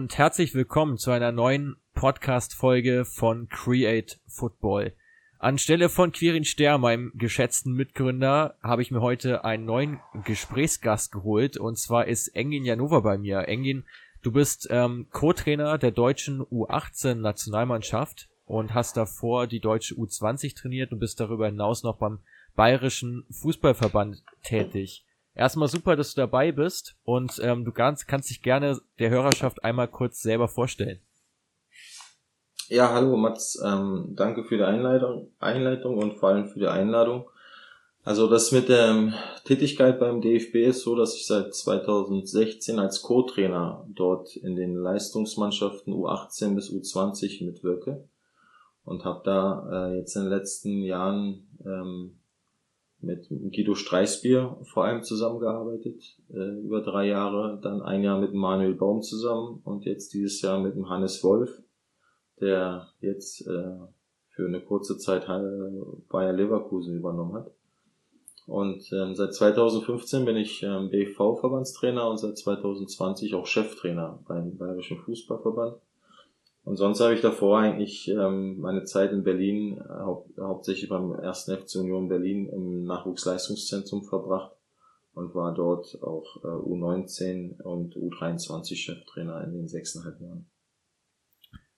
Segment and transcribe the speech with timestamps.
[0.00, 4.94] Und herzlich willkommen zu einer neuen Podcast-Folge von Create Football.
[5.38, 11.58] Anstelle von Quirin Ster, meinem geschätzten Mitgründer, habe ich mir heute einen neuen Gesprächsgast geholt
[11.58, 13.46] und zwar ist Engin Janova bei mir.
[13.46, 13.84] Engin,
[14.22, 21.00] du bist ähm, Co-Trainer der deutschen U18-Nationalmannschaft und hast davor die deutsche U20 trainiert und
[21.00, 22.20] bist darüber hinaus noch beim
[22.56, 25.04] Bayerischen Fußballverband tätig.
[25.34, 29.62] Erstmal super, dass du dabei bist und ähm, du kannst, kannst dich gerne der Hörerschaft
[29.64, 31.00] einmal kurz selber vorstellen.
[32.68, 37.28] Ja, hallo Mats, ähm, danke für die Einleitung, Einleitung und vor allem für die Einladung.
[38.02, 43.02] Also das mit der ähm, Tätigkeit beim DFB ist so, dass ich seit 2016 als
[43.02, 48.08] Co-Trainer dort in den Leistungsmannschaften U18 bis U20 mitwirke
[48.84, 52.19] und habe da äh, jetzt in den letzten Jahren ähm,
[53.02, 58.74] mit Guido Streichsbier vor allem zusammengearbeitet, äh, über drei Jahre, dann ein Jahr mit Manuel
[58.74, 61.62] Baum zusammen und jetzt dieses Jahr mit dem Hannes Wolf,
[62.40, 63.76] der jetzt äh,
[64.28, 65.26] für eine kurze Zeit
[66.08, 67.50] Bayer Leverkusen übernommen hat.
[68.46, 74.98] Und ähm, seit 2015 bin ich ähm, BV-Verbandstrainer und seit 2020 auch Cheftrainer beim Bayerischen
[74.98, 75.76] Fußballverband.
[76.62, 81.12] Und sonst habe ich davor eigentlich ähm, meine Zeit in Berlin äh, hau hauptsächlich beim
[81.12, 84.52] ersten FC Union Berlin im Nachwuchsleistungszentrum verbracht
[85.14, 90.50] und war dort auch äh, U19 und U23 Cheftrainer in den sechseinhalb Jahren.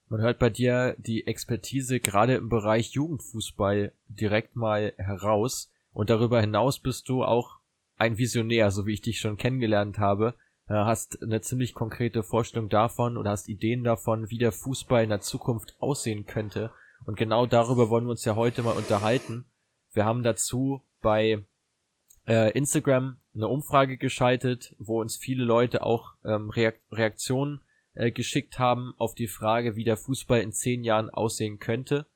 [0.09, 6.41] Man hört bei dir die Expertise gerade im Bereich Jugendfußball direkt mal heraus und darüber
[6.41, 7.59] hinaus bist du auch
[7.95, 10.35] ein Visionär, so wie ich dich schon kennengelernt habe
[10.67, 15.21] hast eine ziemlich konkrete Vorstellung davon oder hast Ideen davon, wie der Fußball in der
[15.21, 16.71] Zukunft aussehen könnte.
[17.05, 19.45] Und genau darüber wollen wir uns ja heute mal unterhalten.
[19.91, 21.45] Wir haben dazu bei
[22.27, 27.61] äh, Instagram eine Umfrage geschaltet, wo uns viele Leute auch ähm, Reak Reaktionen
[27.93, 32.07] äh, geschickt haben auf die Frage, wie der Fußball in zehn Jahren aussehen könnte.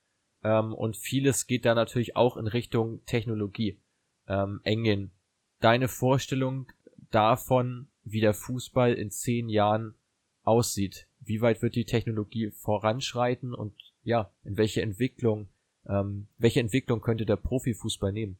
[0.43, 3.79] Ähm, und vieles geht da natürlich auch in Richtung Technologie.
[4.27, 5.11] Ähm, Engin,
[5.59, 6.67] deine Vorstellung
[7.11, 9.95] davon, wie der Fußball in zehn Jahren
[10.43, 11.07] aussieht.
[11.19, 13.73] Wie weit wird die Technologie voranschreiten und
[14.03, 15.49] ja, in welche Entwicklung,
[15.87, 18.37] ähm, welche Entwicklung könnte der Profifußball nehmen?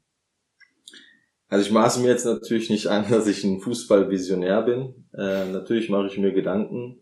[1.49, 5.05] Also ich maße mir jetzt natürlich nicht an, dass ich ein Fußballvisionär bin.
[5.13, 6.99] Äh, natürlich mache ich mir Gedanken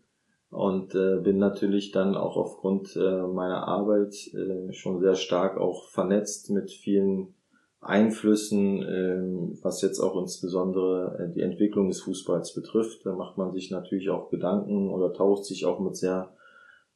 [0.50, 5.90] und äh, bin natürlich dann auch aufgrund äh, meiner Arbeit äh, schon sehr stark auch
[5.90, 7.36] vernetzt mit vielen
[7.86, 13.06] Einflüssen, ähm, was jetzt auch insbesondere äh, die Entwicklung des Fußballs betrifft.
[13.06, 16.34] Da macht man sich natürlich auch Gedanken oder tauscht sich auch mit sehr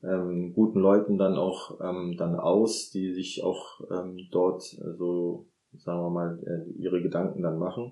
[0.03, 5.45] ähm, guten Leuten dann auch ähm, dann aus, die sich auch ähm, dort äh, so,
[5.77, 7.91] sagen wir mal, äh, ihre Gedanken dann machen.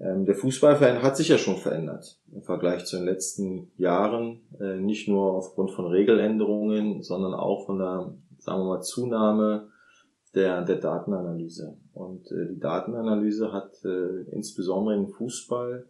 [0.00, 4.76] Ähm, der Fußballverein hat sich ja schon verändert im Vergleich zu den letzten Jahren, äh,
[4.76, 9.68] nicht nur aufgrund von Regeländerungen, sondern auch von der, sagen wir mal, Zunahme
[10.34, 11.76] der, der Datenanalyse.
[11.92, 15.86] Und äh, die Datenanalyse hat äh, insbesondere den Fußball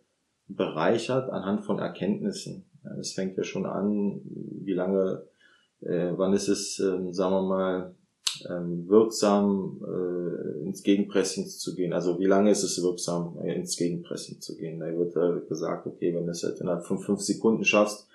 [0.49, 2.65] bereichert anhand von Erkenntnissen.
[2.84, 5.22] Ja, fängt ja schon an, wie lange,
[5.81, 7.94] äh, wann ist es, äh, sagen wir mal,
[8.50, 11.93] ähm, wirksam äh, ins Gegenpressing zu gehen.
[11.93, 14.81] Also wie lange ist es wirksam, äh, ins Gegenpressing zu gehen?
[14.81, 18.09] Da wird äh, gesagt, okay, wenn du es halt innerhalb von fünf Sekunden schaffst,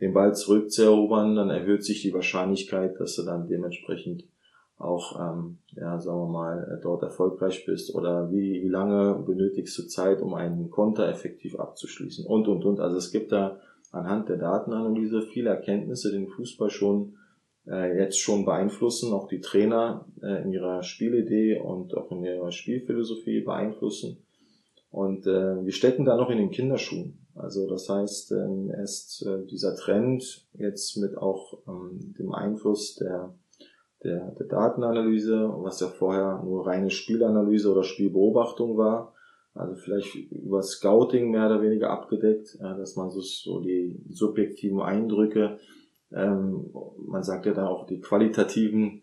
[0.00, 4.24] den Ball zurückzuerobern, dann erhöht sich die Wahrscheinlichkeit, dass du dann dementsprechend
[4.82, 9.78] auch, ähm, ja, sagen wir mal, äh, dort erfolgreich bist oder wie, wie lange benötigst
[9.78, 12.80] du Zeit, um einen Konter effektiv abzuschließen und, und, und.
[12.80, 13.60] Also es gibt da
[13.92, 17.14] anhand der Datenanalyse viele Erkenntnisse, den Fußball schon
[17.66, 22.50] äh, jetzt schon beeinflussen, auch die Trainer äh, in ihrer Spielidee und auch in ihrer
[22.50, 24.18] Spielphilosophie beeinflussen.
[24.90, 27.18] Und äh, wir stecken da noch in den Kinderschuhen.
[27.34, 33.32] Also das heißt, ähm, erst äh, dieser Trend jetzt mit auch ähm, dem Einfluss der
[34.04, 39.14] der, der Datenanalyse, was ja vorher nur reine Spielanalyse oder Spielbeobachtung war.
[39.54, 45.58] Also vielleicht über Scouting mehr oder weniger abgedeckt, dass man sich so die subjektiven Eindrücke,
[46.14, 46.70] ähm,
[47.06, 49.02] man sagt ja da auch die qualitativen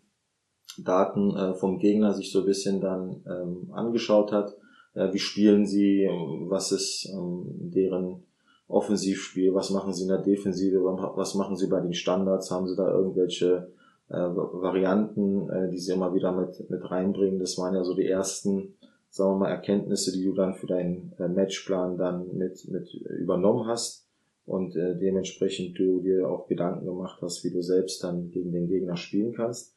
[0.78, 4.56] Daten äh, vom Gegner sich so ein bisschen dann ähm, angeschaut hat.
[4.94, 6.08] Äh, wie spielen sie,
[6.48, 8.24] was ist ähm, deren
[8.68, 12.76] Offensivspiel, was machen sie in der Defensive, was machen sie bei den Standards, haben sie
[12.76, 13.72] da irgendwelche
[14.10, 17.40] äh, Varianten, äh, die sie immer wieder mit, mit reinbringen.
[17.40, 18.76] Das waren ja so die ersten,
[19.10, 23.68] sagen wir mal, Erkenntnisse, die du dann für deinen äh, Matchplan dann mit, mit übernommen
[23.68, 24.08] hast
[24.46, 28.68] und äh, dementsprechend du dir auch Gedanken gemacht hast, wie du selbst dann gegen den
[28.68, 29.76] Gegner spielen kannst.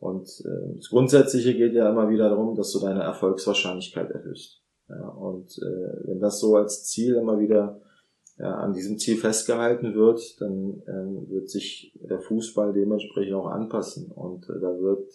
[0.00, 4.60] Und äh, das Grundsätzliche geht ja immer wieder darum, dass du deine Erfolgswahrscheinlichkeit erhöhst.
[4.88, 7.80] Ja, und äh, wenn das so als Ziel immer wieder
[8.38, 14.10] ja, an diesem Ziel festgehalten wird, dann ähm, wird sich der Fußball dementsprechend auch anpassen
[14.12, 15.08] und äh, da wird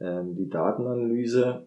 [0.00, 1.66] ähm, die Datenanalyse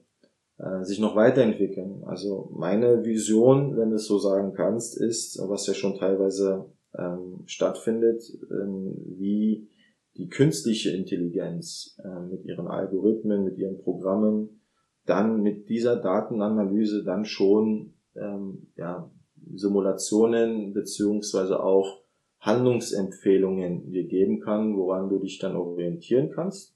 [0.57, 2.03] äh, sich noch weiterentwickeln.
[2.05, 6.65] Also meine Vision, wenn du es so sagen kannst, ist, was ja schon teilweise
[6.97, 9.69] ähm, stattfindet, ähm, wie
[10.17, 14.61] die künstliche Intelligenz äh, mit ihren Algorithmen, mit ihren Programmen,
[15.05, 19.11] dann mit dieser Datenanalyse dann schon ähm, ja,
[19.55, 22.01] Simulationen beziehungsweise auch
[22.39, 26.75] Handlungsempfehlungen dir geben kann, woran du dich dann orientieren kannst.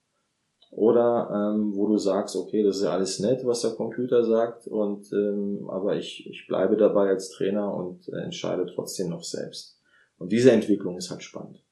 [0.70, 4.68] Oder ähm, wo du sagst, okay, das ist ja alles nett, was der Computer sagt,
[4.68, 9.80] und ähm, aber ich, ich bleibe dabei als Trainer und äh, entscheide trotzdem noch selbst.
[10.18, 11.64] Und diese Entwicklung ist halt spannend.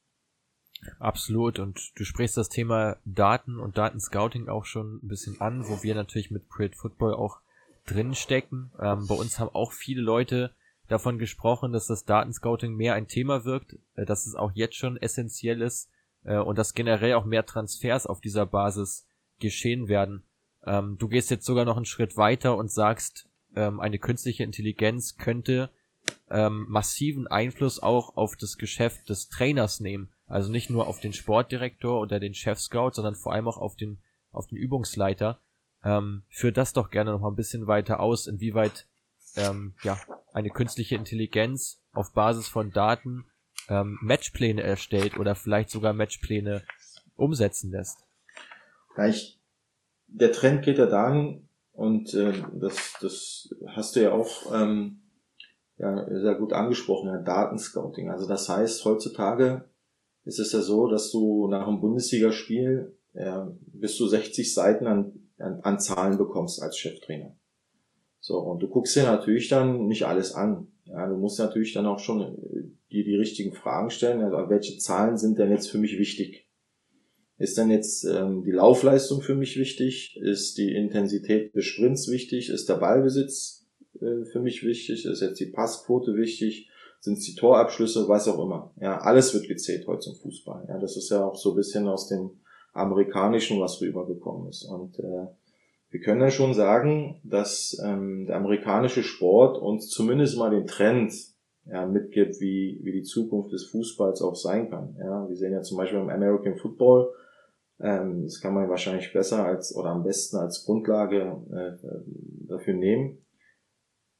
[0.99, 1.59] Absolut.
[1.59, 5.95] Und du sprichst das Thema Daten und Datenscouting auch schon ein bisschen an, wo wir
[5.95, 7.39] natürlich mit Create Football auch
[7.85, 8.71] drin stecken.
[8.79, 10.51] Ähm, bei uns haben auch viele Leute
[10.87, 14.97] davon gesprochen, dass das Datenscouting mehr ein Thema wirkt, äh, dass es auch jetzt schon
[14.97, 15.89] essentiell ist
[16.23, 19.07] äh, und dass generell auch mehr Transfers auf dieser Basis
[19.39, 20.23] geschehen werden.
[20.65, 25.17] Ähm, du gehst jetzt sogar noch einen Schritt weiter und sagst, ähm, eine künstliche Intelligenz
[25.17, 25.69] könnte
[26.29, 30.09] ähm, massiven Einfluss auch auf das Geschäft des Trainers nehmen.
[30.27, 33.99] Also nicht nur auf den Sportdirektor oder den Chef-Scout, sondern vor allem auch auf den,
[34.31, 35.39] auf den Übungsleiter.
[35.83, 38.87] Ähm, führ das doch gerne noch mal ein bisschen weiter aus, inwieweit
[39.35, 39.99] ähm, ja,
[40.33, 43.25] eine künstliche Intelligenz auf Basis von Daten
[43.69, 46.63] ähm, Matchpläne erstellt oder vielleicht sogar Matchpläne
[47.15, 47.99] umsetzen lässt.
[48.97, 49.39] Ja, ich,
[50.07, 51.45] der Trend geht ja dahin,
[51.75, 55.01] und äh, das, das hast du ja auch ähm,
[55.77, 58.09] ja, sehr gut angesprochen, ja, Datenscouting.
[58.09, 59.69] Also das heißt, heutzutage
[60.23, 65.29] ist es ja so, dass du nach einem Bundesligaspiel ja, bis zu 60 Seiten an,
[65.37, 67.35] an, an Zahlen bekommst als Cheftrainer.
[68.25, 70.65] So, und du guckst dir natürlich dann nicht alles an.
[70.85, 74.23] Ja, du musst natürlich dann auch schon äh, dir die richtigen Fragen stellen.
[74.23, 76.49] Also, welche Zahlen sind denn jetzt für mich wichtig?
[77.37, 80.17] Ist denn jetzt ähm, die Laufleistung für mich wichtig?
[80.19, 82.49] Ist die Intensität des Sprints wichtig?
[82.49, 83.67] Ist der Ballbesitz
[84.01, 85.05] äh, für mich wichtig?
[85.05, 86.71] Ist jetzt die Passquote wichtig?
[87.01, 88.09] Sind es die Torabschlüsse?
[88.09, 88.73] Was auch immer.
[88.81, 90.65] Ja, alles wird gezählt heute zum Fußball.
[90.67, 92.31] Ja, das ist ja auch so ein bisschen aus dem
[92.73, 94.63] amerikanischen, was rübergekommen ist.
[94.63, 95.27] Und äh,
[95.89, 101.13] wir können dann schon sagen, dass ähm, der amerikanische Sport uns zumindest mal den Trend
[101.65, 104.95] ja, mitgibt, wie, wie die Zukunft des Fußballs auch sein kann.
[104.99, 107.11] Ja, wir sehen ja zum Beispiel im American Football,
[107.79, 113.25] ähm, das kann man wahrscheinlich besser als oder am besten als Grundlage äh, dafür nehmen,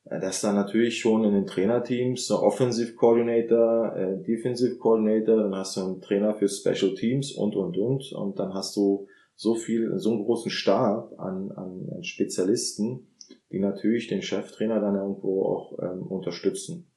[0.06, 5.56] äh, dass da natürlich schon in den Trainerteams so Offensive Coordinator, äh, Defensive Coordinator, dann
[5.56, 9.56] hast du einen Trainer für Special Teams und und und und dann hast du so
[9.56, 13.08] viel, so einen großen Stab an, an Spezialisten,
[13.52, 16.88] die natürlich den Cheftrainer dann irgendwo auch ähm, unterstützen.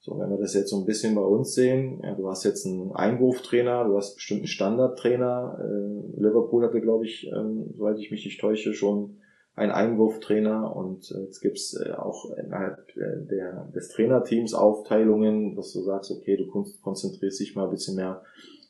[0.00, 2.64] So, wenn wir das jetzt so ein bisschen bei uns sehen, ja, du hast jetzt
[2.64, 5.58] einen Einwurftrainer, du hast bestimmt einen Standardtrainer.
[5.58, 9.16] Äh, Liverpool hatte, glaube ich, ähm, soweit ich mich nicht täusche, schon
[9.56, 15.72] einen Einwurftrainer und äh, jetzt gibt's äh, auch innerhalb äh, der, des Trainerteams Aufteilungen, dass
[15.72, 16.46] du sagst, okay, du
[16.82, 18.22] konzentrierst dich mal ein bisschen mehr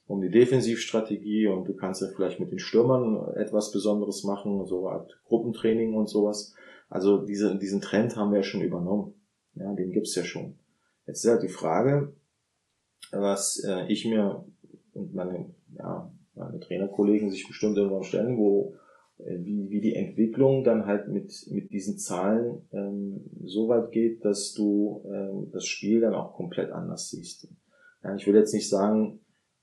[0.07, 4.89] um die Defensivstrategie und du kannst ja vielleicht mit den Stürmern etwas Besonderes machen, so
[4.89, 6.55] Art Gruppentraining und sowas.
[6.89, 9.15] Also diese, diesen Trend haben wir ja schon übernommen.
[9.55, 10.55] Ja, den gibt's ja schon.
[11.07, 12.13] Jetzt ist halt die Frage,
[13.11, 14.45] was äh, ich mir
[14.93, 18.75] und meine, ja, meine Trainerkollegen sich bestimmt irgendwann stellen, wo
[19.19, 24.25] äh, wie, wie die Entwicklung dann halt mit, mit diesen Zahlen ähm, so weit geht,
[24.25, 27.49] dass du ähm, das Spiel dann auch komplett anders siehst.
[28.05, 29.21] Ja, ich will jetzt nicht sagen,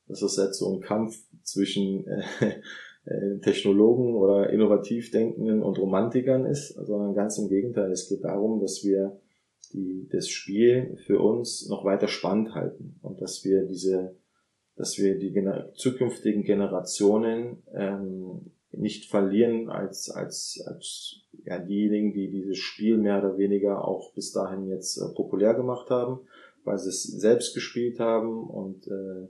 [0.07, 2.23] das jetzt so ein Kampf zwischen äh,
[3.05, 7.91] äh, Technologen oder innovativ Denkenden und Romantikern ist, sondern ganz im Gegenteil.
[7.91, 9.19] Es geht darum, dass wir
[9.73, 14.15] die, das Spiel für uns noch weiter spannend halten und dass wir diese,
[14.75, 22.29] dass wir die gener zukünftigen Generationen ähm, nicht verlieren als, als, als ja, diejenigen, die
[22.29, 26.19] dieses Spiel mehr oder weniger auch bis dahin jetzt äh, populär gemacht haben,
[26.63, 29.27] weil sie es selbst gespielt haben und äh,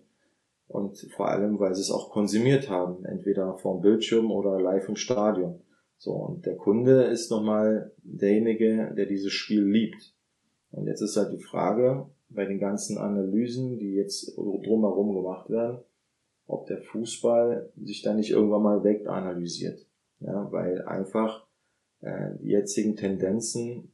[0.74, 4.96] und vor allem, weil sie es auch konsumiert haben, entweder vom Bildschirm oder live im
[4.96, 5.62] Stadion.
[6.00, 10.15] So, und der Kunde ist nochmal derjenige, der dieses Spiel liebt.
[10.72, 15.77] Und jetzt ist halt die Frage, bei den ganzen Analysen, die jetzt drumherum gemacht werden,
[16.48, 19.86] ob der Fußball sich da nicht irgendwann mal weganalysiert.
[20.22, 21.46] Ja, weil einfach
[22.01, 23.92] äh, die jetzigen Tendenzen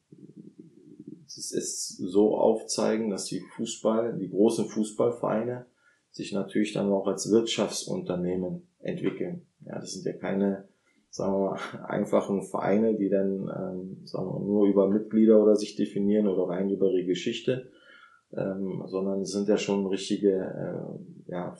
[1.27, 5.65] es so aufzeigen, dass die Fußball, die großen Fußballvereine
[6.11, 9.45] sich natürlich dann auch als Wirtschaftsunternehmen entwickeln.
[9.65, 10.67] Ja, das sind ja keine,
[11.09, 15.75] sagen wir mal, einfachen Vereine, die dann, ähm, sagen wir, nur über Mitglieder oder sich
[15.75, 17.71] definieren oder rein über ihre Geschichte,
[18.31, 21.55] ähm, sondern es sind ja schon richtige, äh, ja,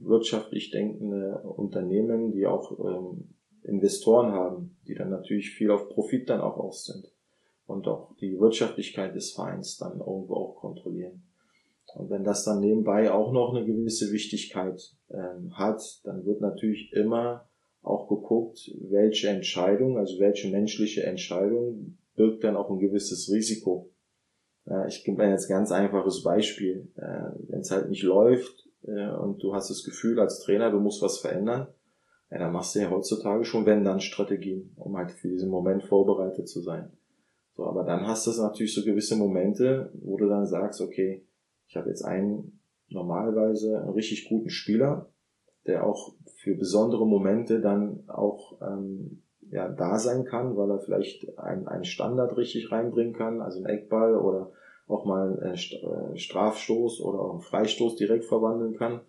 [0.00, 6.40] wirtschaftlich denkende Unternehmen, die auch ähm, Investoren haben, die dann natürlich viel auf Profit dann
[6.40, 7.12] auch aus sind
[7.66, 11.22] und auch die Wirtschaftlichkeit des Vereins dann irgendwo auch kontrollieren.
[11.94, 14.80] Und wenn das dann nebenbei auch noch eine gewisse Wichtigkeit
[15.10, 17.48] ähm, hat, dann wird natürlich immer
[17.82, 23.90] auch geguckt, welche Entscheidung, also welche menschliche Entscheidung birgt dann auch ein gewisses Risiko.
[24.66, 26.92] Äh, ich gebe mir jetzt ganz einfaches Beispiel.
[26.96, 30.80] Äh, wenn es halt nicht läuft äh, und du hast das Gefühl als Trainer, du
[30.80, 31.68] musst was verändern,
[32.30, 36.60] ja, dann machst du ja heutzutage schon Wenn-Dann-Strategien, um halt für diesen Moment vorbereitet zu
[36.60, 36.92] sein.
[37.56, 41.26] So, aber dann hast du natürlich so gewisse Momente, wo du dann sagst, okay,
[41.68, 45.10] ich habe jetzt einen normalerweise einen richtig guten Spieler,
[45.66, 51.38] der auch für besondere Momente dann auch ähm, ja, da sein kann, weil er vielleicht
[51.38, 54.50] einen, einen Standard richtig reinbringen kann, also einen Eckball oder
[54.86, 59.02] auch mal einen äh, Strafstoß oder auch einen Freistoß direkt verwandeln kann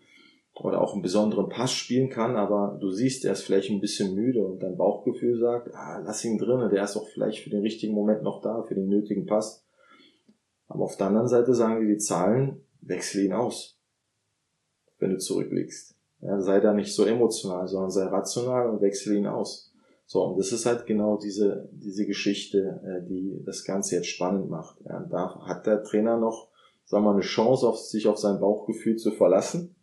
[0.62, 4.14] oder auch einen besonderen Pass spielen kann, aber du siehst, er ist vielleicht ein bisschen
[4.16, 7.62] müde und dein Bauchgefühl sagt, ah, lass ihn drinnen, der ist auch vielleicht für den
[7.62, 9.66] richtigen Moment noch da, für den nötigen Pass.
[10.70, 13.78] Aber auf der anderen Seite sagen dir die Zahlen, wechsel ihn aus,
[15.00, 15.96] wenn du zurückliegst.
[16.22, 19.74] Ja, sei da nicht so emotional, sondern sei rational und wechsel ihn aus.
[20.06, 24.50] So, und das ist halt genau diese, diese Geschichte, äh, die das Ganze jetzt spannend
[24.50, 24.80] macht.
[24.86, 26.48] Ja, da hat der Trainer noch,
[26.86, 29.76] sagen wir mal, eine Chance, auf, sich auf sein Bauchgefühl zu verlassen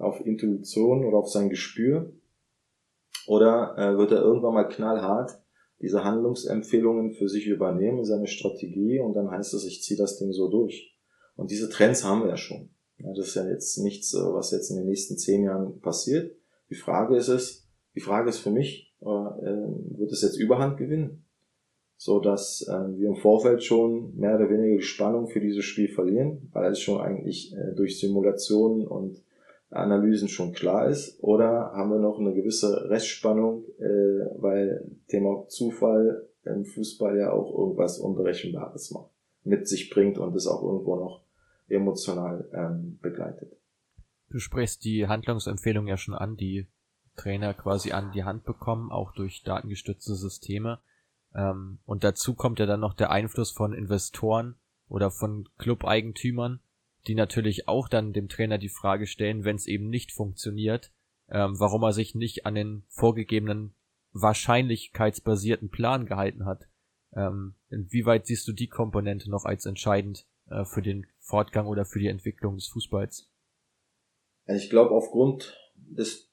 [0.00, 2.12] auf Intuition oder auf sein Gespür?
[3.26, 5.39] Oder äh, wird er irgendwann mal knallhart
[5.80, 10.32] diese Handlungsempfehlungen für sich übernehmen, seine Strategie und dann heißt es, ich ziehe das Ding
[10.32, 10.94] so durch.
[11.36, 12.70] Und diese Trends haben wir ja schon.
[12.98, 16.36] Ja, das ist ja jetzt nichts, äh, was jetzt in den nächsten zehn Jahren passiert.
[16.68, 20.76] Die Frage ist es, die Frage ist für mich, äh, äh wird es jetzt Überhand
[20.76, 21.24] gewinnen?
[21.96, 25.88] So dass äh, wir im Vorfeld schon mehr oder weniger die Spannung für dieses Spiel
[25.88, 29.22] verlieren, weil es schon eigentlich durch Simulationen und
[29.70, 31.22] Analysen schon klar ist?
[31.22, 37.56] Oder haben wir noch eine gewisse Restspannung, äh, weil Thema Zufall im Fußball ja auch
[37.56, 39.10] irgendwas Unberechenbares macht,
[39.44, 41.24] mit sich bringt und es auch irgendwo noch
[41.68, 43.56] emotional ähm, begleitet.
[44.30, 46.68] Du sprichst die Handlungsempfehlung ja schon an, die
[47.16, 50.80] Trainer quasi an die Hand bekommen, auch durch datengestützte Systeme.
[51.34, 54.56] Ähm, und dazu kommt ja dann noch der Einfluss von Investoren
[54.88, 56.60] oder von Club-Eigentümern,
[57.06, 60.92] die natürlich auch dann dem Trainer die Frage stellen, wenn es eben nicht funktioniert,
[61.28, 63.74] ähm, warum er sich nicht an den vorgegebenen
[64.12, 66.68] wahrscheinlichkeitsbasierten Plan gehalten hat.
[67.14, 71.98] Ähm, inwieweit siehst du die Komponente noch als entscheidend äh, für den Fortgang oder für
[71.98, 73.30] die Entwicklung des Fußballs?
[74.46, 76.30] Ich glaube, aufgrund des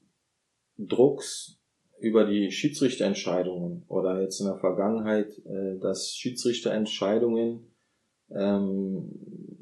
[0.77, 1.59] Drucks
[1.99, 7.71] über die Schiedsrichterentscheidungen oder jetzt in der Vergangenheit, äh, dass Schiedsrichterentscheidungen
[8.29, 9.11] ähm,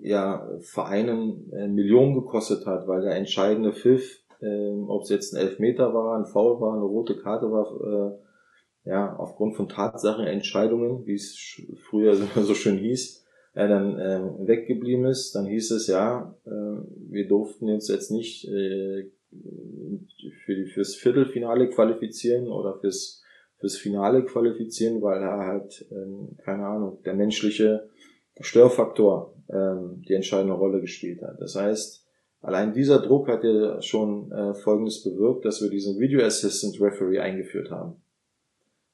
[0.05, 5.41] ja, Vereinen äh, Millionen gekostet hat, weil der entscheidende Pfiff, äh, ob es jetzt ein
[5.41, 11.15] Elfmeter war, ein Foul war, eine rote Karte war, äh, ja, aufgrund von Tatsachenentscheidungen, wie
[11.15, 11.59] es
[11.89, 17.27] früher so schön hieß, er dann äh, weggeblieben ist, dann hieß es ja, äh, wir
[17.27, 19.09] durften uns jetzt nicht äh,
[20.45, 23.23] für die, fürs Viertelfinale qualifizieren oder fürs
[23.57, 27.89] fürs Finale qualifizieren, weil er halt, äh, keine Ahnung, der menschliche
[28.41, 31.39] Störfaktor ähm, die entscheidende Rolle gespielt hat.
[31.39, 32.05] Das heißt,
[32.41, 37.19] allein dieser Druck hat ja schon äh, Folgendes bewirkt, dass wir diesen Video Assistant Referee
[37.19, 38.01] eingeführt haben.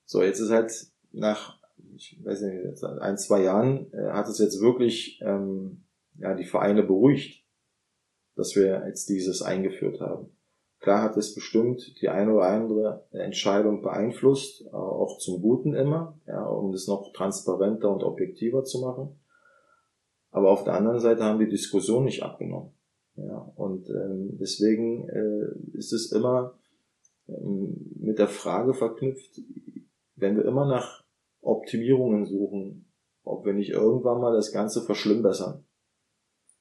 [0.05, 0.71] So, jetzt ist halt
[1.11, 1.57] nach,
[1.95, 5.83] ich weiß nicht, ein, zwei Jahren äh, hat es jetzt wirklich ähm,
[6.17, 7.45] ja, die Vereine beruhigt,
[8.35, 10.31] dass wir jetzt dieses eingeführt haben.
[10.79, 16.43] Klar hat es bestimmt die eine oder andere Entscheidung beeinflusst, auch zum Guten immer, ja,
[16.43, 19.20] um es noch transparenter und objektiver zu machen.
[20.31, 22.71] Aber auf der anderen Seite haben die Diskussion nicht abgenommen.
[23.15, 26.53] Ja, und ähm, deswegen äh, ist es immer
[27.27, 29.41] ähm, mit der Frage verknüpft,
[30.15, 31.03] wenn wir immer nach
[31.41, 32.85] Optimierungen suchen,
[33.23, 35.63] ob wir nicht irgendwann mal das Ganze verschlimmbessern.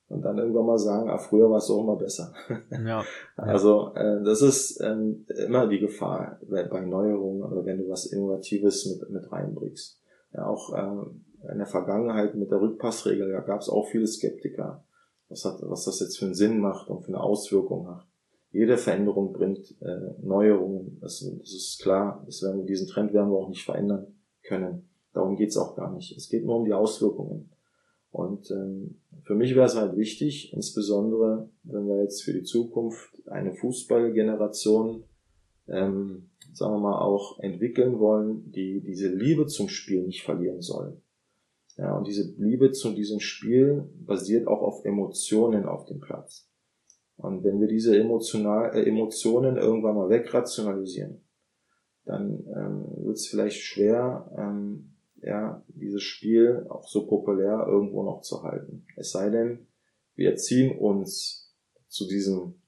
[0.09, 2.35] Und dann irgendwann mal sagen, ah, früher war es doch immer besser.
[2.85, 3.05] Ja.
[3.37, 8.87] also äh, das ist ähm, immer die Gefahr bei Neuerungen oder wenn du was Innovatives
[8.87, 10.01] mit, mit reinbringst.
[10.33, 14.85] Ja, auch ähm, in der Vergangenheit mit der Rückpassregel, da gab es auch viele Skeptiker,
[15.29, 18.07] was, hat, was das jetzt für einen Sinn macht und für eine Auswirkung hat.
[18.51, 23.39] Jede Veränderung bringt äh, Neuerungen, das, das ist klar, das werden, diesen Trend werden wir
[23.39, 24.89] auch nicht verändern können.
[25.13, 26.17] Darum geht's auch gar nicht.
[26.17, 27.51] Es geht nur um die Auswirkungen.
[28.11, 33.23] Und ähm, für mich wäre es halt wichtig, insbesondere wenn wir jetzt für die Zukunft
[33.27, 35.05] eine Fußballgeneration
[35.71, 41.03] ähm, sagen wir mal, auch entwickeln wollen, die diese Liebe zum Spiel nicht verlieren sollen.
[41.81, 46.47] Ja, und diese Liebe zu diesem Spiel basiert auch auf Emotionen auf dem Platz.
[47.17, 51.25] Und wenn wir diese emotional, äh, Emotionen irgendwann mal wegrationalisieren,
[52.05, 58.21] dann ähm, wird es vielleicht schwer, ähm, ja, dieses Spiel auch so populär irgendwo noch
[58.21, 58.87] zu halten.
[58.97, 59.67] Es sei denn,
[60.17, 61.55] wir ziehen uns
[61.89, 62.61] zu diesem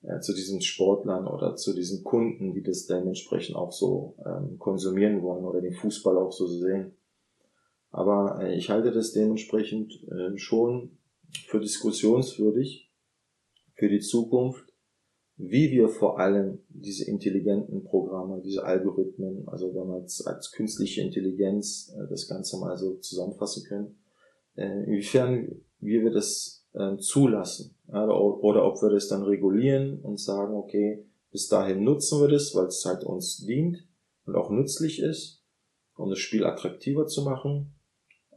[0.00, 5.22] äh, zu diesen Sportlern oder zu diesen Kunden, die das dementsprechend auch so ähm, konsumieren
[5.22, 6.92] wollen oder den Fußball auch so sehen.
[7.94, 10.98] Aber äh, ich halte das dementsprechend äh, schon
[11.46, 12.90] für diskussionswürdig
[13.74, 14.72] für die Zukunft,
[15.36, 21.02] wie wir vor allem diese intelligenten Programme, diese Algorithmen, also wenn wir jetzt als künstliche
[21.02, 23.98] Intelligenz äh, das Ganze mal so zusammenfassen können,
[24.56, 30.18] äh, inwiefern wie wir das äh, zulassen ja, oder ob wir das dann regulieren und
[30.18, 33.86] sagen, okay, bis dahin nutzen wir das, weil es halt uns dient
[34.26, 35.44] und auch nützlich ist,
[35.96, 37.74] um das Spiel attraktiver zu machen.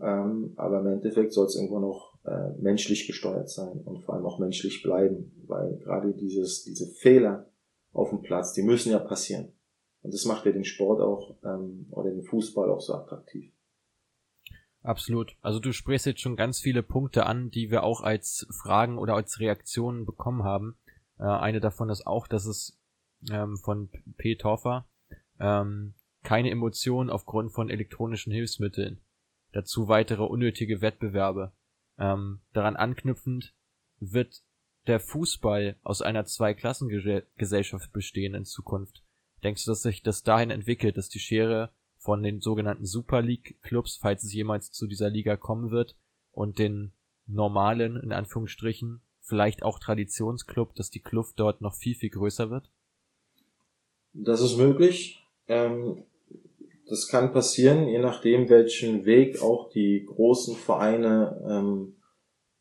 [0.01, 4.25] Ähm, aber im Endeffekt soll es irgendwo noch äh, menschlich gesteuert sein und vor allem
[4.25, 7.49] auch menschlich bleiben, weil gerade dieses, diese Fehler
[7.93, 9.53] auf dem Platz, die müssen ja passieren.
[10.01, 13.51] Und das macht ja den Sport auch ähm, oder den Fußball auch so attraktiv.
[14.83, 15.35] Absolut.
[15.41, 19.15] Also du sprichst jetzt schon ganz viele Punkte an, die wir auch als Fragen oder
[19.15, 20.77] als Reaktionen bekommen haben.
[21.19, 22.79] Äh, eine davon ist auch, dass es
[23.31, 24.35] ähm, von P.
[24.35, 24.87] Torfer
[25.39, 29.01] ähm, keine Emotionen aufgrund von elektronischen Hilfsmitteln.
[29.57, 31.51] Dazu weitere unnötige Wettbewerbe.
[31.97, 33.55] Ähm, daran anknüpfend
[33.99, 34.43] wird
[34.85, 39.03] der Fußball aus einer Zweiklassengesellschaft bestehen in Zukunft.
[39.43, 43.59] Denkst du, dass sich das dahin entwickelt, dass die Schere von den sogenannten Super League
[43.63, 45.95] Clubs, falls es jemals zu dieser Liga kommen wird,
[46.31, 46.91] und den
[47.25, 52.69] normalen, in Anführungsstrichen, vielleicht auch Traditionsclub, dass die Kluft dort noch viel, viel größer wird?
[54.13, 55.25] Das ist möglich.
[55.47, 56.03] Ähm,
[56.89, 61.95] das kann passieren, je nachdem, welchen Weg auch die großen Vereine ähm,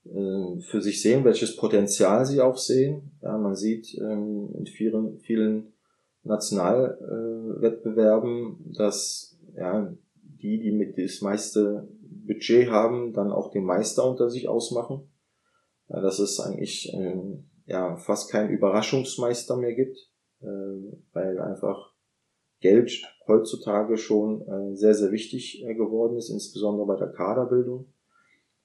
[0.04, 3.10] äh, für sich sehen, welches Potenzial sie auch sehen.
[3.22, 5.72] Ja, man sieht ähm, in vielen, vielen
[6.24, 14.08] Nationalwettbewerben, äh, dass ja, die, die mit das meiste Budget haben, dann auch den Meister
[14.08, 15.08] unter sich ausmachen.
[15.88, 19.98] Ja, dass es eigentlich ähm, ja, fast keinen Überraschungsmeister mehr gibt,
[20.40, 20.46] äh,
[21.12, 21.92] weil einfach
[22.60, 27.86] Geld heutzutage schon äh, sehr, sehr wichtig äh, geworden ist, insbesondere bei der Kaderbildung.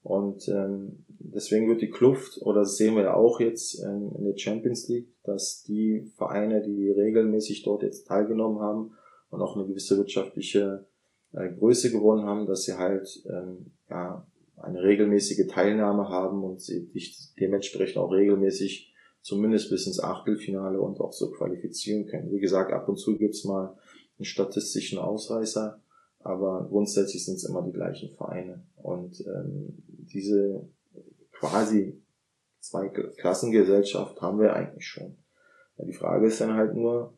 [0.04, 4.26] Und ähm, deswegen wird die Kluft, oder das sehen wir ja auch jetzt ähm, in
[4.26, 8.94] der Champions League, dass die Vereine, die regelmäßig dort jetzt teilgenommen haben
[9.30, 10.86] und auch eine gewisse wirtschaftliche
[11.34, 14.26] äh, Größe gewonnen haben, dass sie halt ähm, ja,
[14.58, 18.91] eine regelmäßige Teilnahme haben und sie sich dementsprechend auch regelmäßig
[19.22, 22.32] zumindest bis ins Achtelfinale und auch so qualifizieren können.
[22.32, 23.78] Wie gesagt, ab und zu gibt's mal
[24.18, 25.80] einen statistischen Ausreißer,
[26.20, 28.64] aber grundsätzlich sind es immer die gleichen Vereine.
[28.76, 30.68] Und ähm, diese
[31.32, 32.02] quasi
[32.60, 35.18] zwei Klassengesellschaft haben wir eigentlich schon.
[35.78, 37.14] Ja, die Frage ist dann halt nur,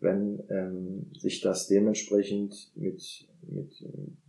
[0.00, 3.72] wenn ähm, sich das dementsprechend mit, mit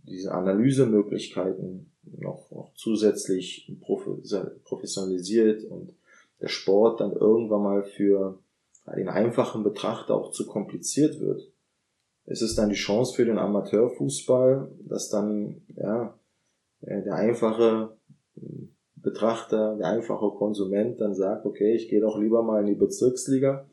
[0.04, 5.94] diesen Analysemöglichkeiten noch, noch zusätzlich professionalisiert und
[6.40, 8.38] der Sport dann irgendwann mal für
[8.94, 11.42] den einfachen Betrachter auch zu kompliziert wird,
[12.26, 16.18] ist es dann die Chance für den Amateurfußball, dass dann ja
[16.82, 17.96] äh, der einfache
[18.96, 23.68] Betrachter, der einfache Konsument dann sagt, okay, ich gehe doch lieber mal in die Bezirksliga,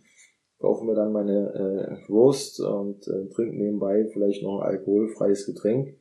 [0.60, 5.98] kaufe mir dann meine äh, Wurst und äh, trinke nebenbei vielleicht noch ein alkoholfreies Getränk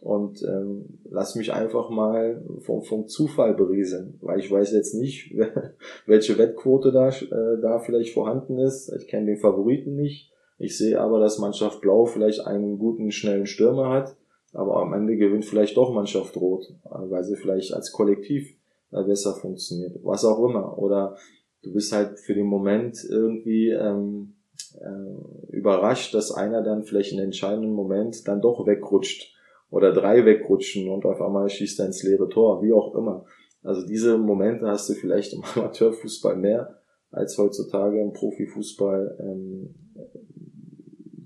[0.00, 5.34] und ähm, lass mich einfach mal vom, vom Zufall berieseln, weil ich weiß jetzt nicht,
[6.06, 8.90] welche Wettquote da, äh, da vielleicht vorhanden ist.
[8.98, 10.32] Ich kenne den Favoriten nicht.
[10.58, 14.16] Ich sehe aber, dass Mannschaft Blau vielleicht einen guten, schnellen Stürmer hat,
[14.52, 18.56] aber am Ende gewinnt vielleicht doch Mannschaft Rot, weil sie vielleicht als Kollektiv
[18.92, 19.98] äh, besser funktioniert.
[20.02, 20.78] Was auch immer.
[20.78, 21.16] Oder
[21.62, 24.34] du bist halt für den Moment irgendwie ähm,
[24.80, 29.34] äh, überrascht, dass einer dann vielleicht in den entscheidenden Moment dann doch wegrutscht
[29.70, 33.24] oder drei wegrutschen und auf einmal schießt er ins leere Tor, wie auch immer.
[33.62, 36.80] Also diese Momente hast du vielleicht im Amateurfußball mehr
[37.10, 39.74] als heutzutage im Profifußball, ähm,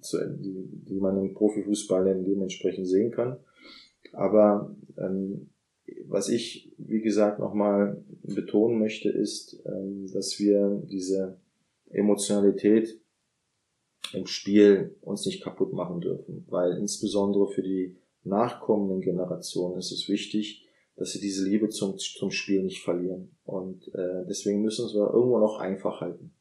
[0.01, 3.39] zu, die, die man im Profifußball dann dementsprechend sehen kann.
[4.13, 5.51] Aber ähm,
[6.07, 11.39] was ich, wie gesagt, nochmal betonen möchte, ist, ähm, dass wir diese
[11.91, 12.99] Emotionalität
[14.13, 20.09] im Spiel uns nicht kaputt machen dürfen, weil insbesondere für die nachkommenden Generationen ist es
[20.09, 23.37] wichtig, dass sie diese Liebe zum, zum Spiel nicht verlieren.
[23.45, 26.35] Und äh, deswegen müssen wir irgendwo noch einfach halten.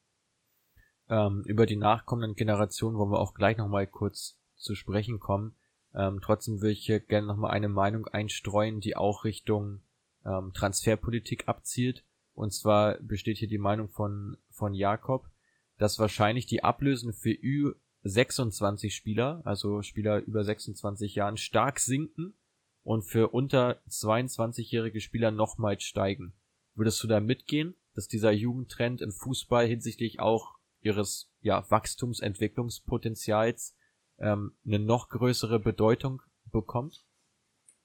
[1.10, 5.56] Ähm, über die nachkommenden Generationen wollen wir auch gleich nochmal kurz zu sprechen kommen.
[5.96, 9.82] Ähm, trotzdem würde ich hier gerne nochmal eine Meinung einstreuen, die auch Richtung
[10.26, 12.06] ähm, Transferpolitik abzielt.
[12.34, 15.26] Und zwar besteht hier die Meinung von, von Jakob,
[15.78, 17.32] dass wahrscheinlich die Ablösen für
[18.06, 22.36] Ü26 Spieler, also Spieler über 26 Jahren, stark sinken
[22.84, 26.34] und für unter 22-jährige Spieler nochmals steigen.
[26.76, 33.76] Würdest du da mitgehen, dass dieser Jugendtrend im Fußball hinsichtlich auch ihres ja, Wachstumsentwicklungspotenzials
[34.20, 37.06] ähm, eine noch größere Bedeutung bekommt?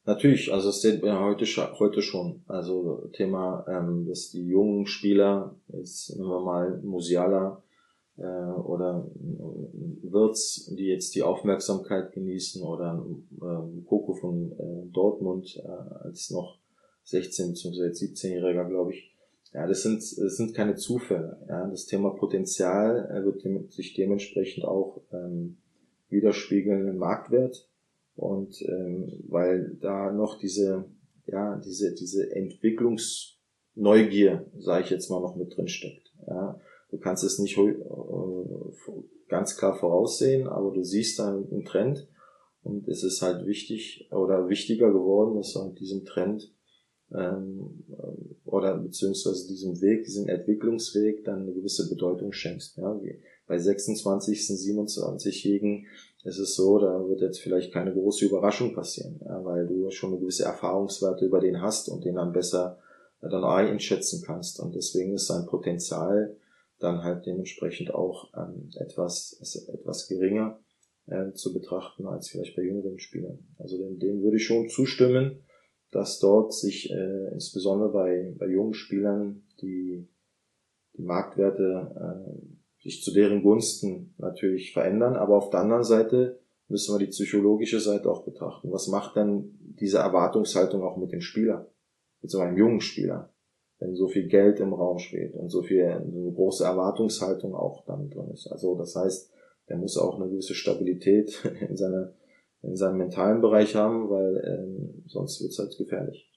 [0.05, 1.45] Natürlich, also das sehen wir heute,
[1.79, 2.43] heute schon.
[2.47, 7.63] Also Thema, ähm, dass die jungen Spieler, jetzt nehmen wir mal Musiala
[8.19, 15.63] äh, oder äh, Wirtz, die jetzt die Aufmerksamkeit genießen oder äh, Koko von äh, Dortmund
[15.65, 15.69] äh,
[16.05, 16.59] als noch
[17.05, 17.91] 16 bzw.
[17.91, 19.15] 17-Jähriger, glaube ich.
[19.55, 21.39] Ja, das sind, das sind keine Zufälle.
[21.49, 21.67] Ja.
[21.69, 23.41] Das Thema Potenzial äh, wird
[23.73, 25.57] sich dementsprechend auch ähm,
[26.11, 27.67] widerspiegeln im Marktwert.
[28.15, 30.85] Und ähm, weil da noch diese,
[31.27, 36.13] ja, diese, diese Entwicklungsneugier, sage ich jetzt mal, noch mit drin steckt.
[36.27, 36.61] Ja.
[36.91, 37.75] Du kannst es nicht äh,
[39.29, 42.09] ganz klar voraussehen, aber du siehst einen Trend
[42.63, 46.53] und es ist halt wichtig oder wichtiger geworden, dass du halt diesem Trend
[47.13, 47.85] ähm,
[48.45, 52.77] oder beziehungsweise diesem Weg, diesem Entwicklungsweg dann eine gewisse Bedeutung schenkst.
[52.79, 53.01] Ja?
[53.47, 55.87] Bei 26., 27-Jährigen
[56.25, 59.43] ist es so, da wird jetzt vielleicht keine große Überraschung passieren, ja?
[59.45, 62.79] weil du schon eine gewisse Erfahrungswerte über den hast und den dann besser
[63.23, 64.61] äh, dann einschätzen kannst.
[64.61, 66.37] Und deswegen ist sein Potenzial
[66.79, 69.39] dann halt dementsprechend auch ähm, etwas,
[69.73, 70.61] etwas geringer
[71.07, 73.39] äh, zu betrachten als vielleicht bei jüngeren Spielern.
[73.59, 75.43] Also dem, dem würde ich schon zustimmen
[75.91, 80.07] dass dort sich äh, insbesondere bei, bei jungen Spielern die,
[80.97, 85.17] die Marktwerte äh, sich zu deren Gunsten natürlich verändern.
[85.17, 88.71] Aber auf der anderen Seite müssen wir die psychologische Seite auch betrachten.
[88.71, 91.71] Was macht denn diese Erwartungshaltung auch mit dem Spieler,
[92.21, 93.33] mit so einem jungen Spieler,
[93.79, 97.85] wenn so viel Geld im Raum steht und so viel so eine große Erwartungshaltung auch
[97.87, 98.49] dann drin ist.
[98.49, 99.33] Also das heißt,
[99.69, 102.13] der muss auch eine gewisse Stabilität in seiner
[102.63, 106.29] in seinem mentalen Bereich haben, weil ähm, sonst wird's halt gefährlich.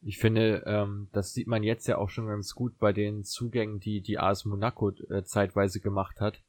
[0.00, 3.80] Ich finde, ähm, das sieht man jetzt ja auch schon ganz gut bei den Zugängen,
[3.80, 6.40] die die AS Monaco äh, zeitweise gemacht hat,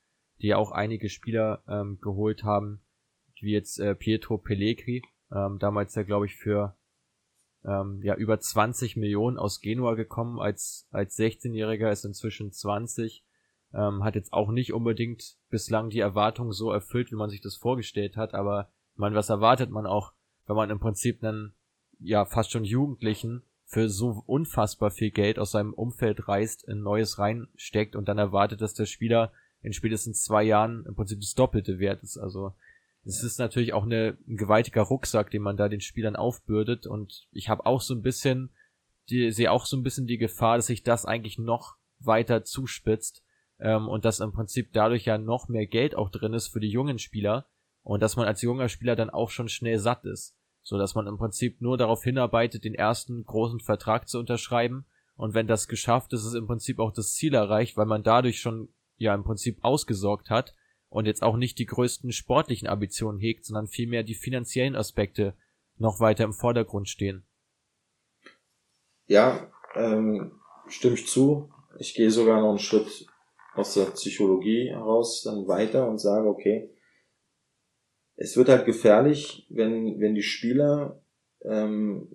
[0.42, 2.82] die ja auch einige Spieler ähm, geholt haben,
[3.42, 6.76] wie jetzt äh, Pietro Pellegri, ähm, damals ja glaube ich für
[7.66, 10.40] ähm, ja über 20 Millionen aus Genua gekommen.
[10.40, 13.24] Als als 16-Jähriger, ist inzwischen 20
[13.74, 17.56] ähm, hat jetzt auch nicht unbedingt bislang die Erwartungen so erfüllt, wie man sich das
[17.56, 20.14] vorgestellt hat, aber man, was erwartet man auch,
[20.48, 21.54] wenn man im Prinzip einen,
[22.00, 27.20] ja, fast schon Jugendlichen für so unfassbar viel Geld aus seinem Umfeld reißt, in Neues
[27.20, 31.78] reinsteckt und dann erwartet, dass der Spieler in spätestens zwei Jahren im Prinzip das Doppelte
[31.78, 32.18] wert ist.
[32.18, 32.54] Also
[33.06, 36.86] es ist natürlich auch eine, ein gewaltiger Rucksack, den man da den Spielern aufbürdet.
[36.86, 38.54] Und ich habe auch so ein bisschen,
[39.10, 43.24] die, sehe auch so ein bisschen die Gefahr, dass sich das eigentlich noch weiter zuspitzt
[43.60, 46.70] ähm, und dass im Prinzip dadurch ja noch mehr Geld auch drin ist für die
[46.70, 47.48] jungen Spieler
[47.84, 51.08] und dass man als junger Spieler dann auch schon schnell satt ist, so dass man
[51.08, 54.86] im Prinzip nur darauf hinarbeitet, den ersten großen Vertrag zu unterschreiben.
[55.16, 58.40] Und wenn das geschafft ist, ist im Prinzip auch das Ziel erreicht, weil man dadurch
[58.40, 60.54] schon ja im Prinzip ausgesorgt hat
[60.90, 65.36] und jetzt auch nicht die größten sportlichen Ambitionen hegt, sondern vielmehr die finanziellen Aspekte
[65.78, 67.26] noch weiter im Vordergrund stehen.
[69.08, 71.50] Ja, ähm, stimme ich zu.
[71.78, 73.08] Ich gehe sogar noch einen Schritt
[73.56, 76.70] aus der Psychologie heraus dann weiter und sage, okay,
[78.16, 81.02] es wird halt gefährlich, wenn, wenn die Spieler
[81.42, 82.10] ähm,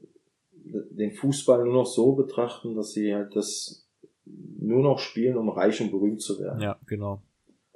[0.53, 3.89] den Fußball nur noch so betrachten, dass sie halt das
[4.25, 6.61] nur noch spielen, um reich und berühmt zu werden.
[6.61, 7.23] Ja, genau.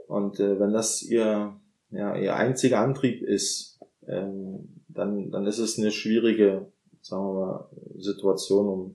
[0.08, 1.54] Und äh, wenn das ihr,
[1.90, 6.66] ja, ihr einziger Antrieb ist, ähm, dann, dann ist es eine schwierige,
[7.02, 7.68] sagen wir mal,
[7.98, 8.94] Situation, um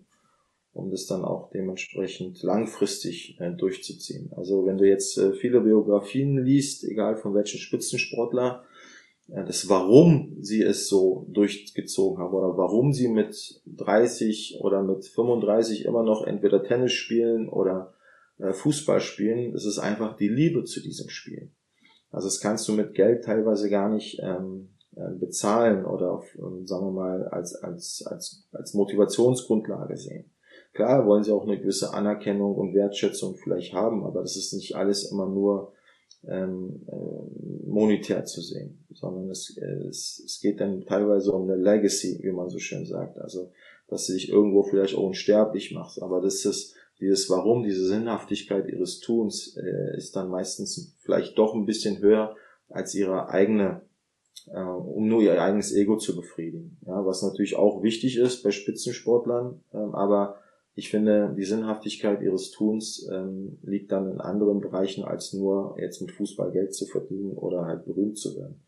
[0.74, 4.32] um das dann auch dementsprechend langfristig äh, durchzuziehen.
[4.36, 8.64] Also wenn du jetzt äh, viele Biografien liest, egal von welchen Spitzensportler,
[9.30, 15.06] äh, das warum sie es so durchgezogen haben oder warum sie mit 30 oder mit
[15.06, 17.94] 35 immer noch entweder Tennis spielen oder
[18.40, 21.52] Fußball spielen, das ist einfach die Liebe zu diesem Spiel.
[22.10, 26.68] Also das kannst du mit Geld teilweise gar nicht ähm, äh, bezahlen oder auf, ähm,
[26.68, 30.32] sagen wir mal als, als, als, als Motivationsgrundlage sehen.
[30.74, 34.76] Klar wollen sie auch eine gewisse Anerkennung und Wertschätzung vielleicht haben, aber das ist nicht
[34.76, 35.74] alles immer nur
[36.28, 42.20] ähm, äh, monetär zu sehen, sondern es, es, es geht dann teilweise um eine Legacy,
[42.22, 43.18] wie man so schön sagt.
[43.18, 43.52] Also,
[43.88, 46.02] dass sie sich irgendwo vielleicht auch unsterblich macht.
[46.02, 51.54] Aber das ist dieses Warum, diese Sinnhaftigkeit ihres Tuns äh, ist dann meistens vielleicht doch
[51.54, 52.36] ein bisschen höher
[52.70, 53.82] als ihre eigene
[54.48, 56.78] äh, um nur ihr eigenes Ego zu befriedigen.
[56.86, 60.38] Ja, was natürlich auch wichtig ist bei Spitzensportlern, ähm, aber
[60.76, 66.02] ich finde, die Sinnhaftigkeit ihres Tuns ähm, liegt dann in anderen Bereichen, als nur jetzt
[66.02, 68.64] mit Fußball Geld zu verdienen oder halt berühmt zu werden.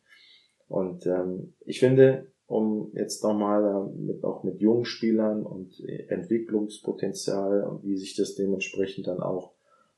[0.68, 5.80] Und ähm, ich finde, um jetzt nochmal äh, mit, auch mit jungen Spielern und
[6.10, 9.54] Entwicklungspotenzial und wie sich das dementsprechend dann auch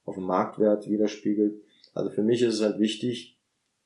[0.05, 1.61] auf dem Marktwert widerspiegelt.
[1.93, 3.37] Also für mich ist es halt wichtig,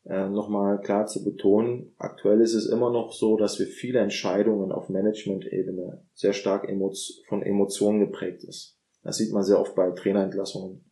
[0.06, 4.71] äh, nochmal klar zu betonen, aktuell ist es immer noch so, dass wir viele Entscheidungen
[4.71, 6.67] auf Management-Ebene sehr stark
[7.28, 8.80] von Emotionen geprägt ist.
[9.04, 10.86] Das sieht man sehr oft bei Trainerentlassungen.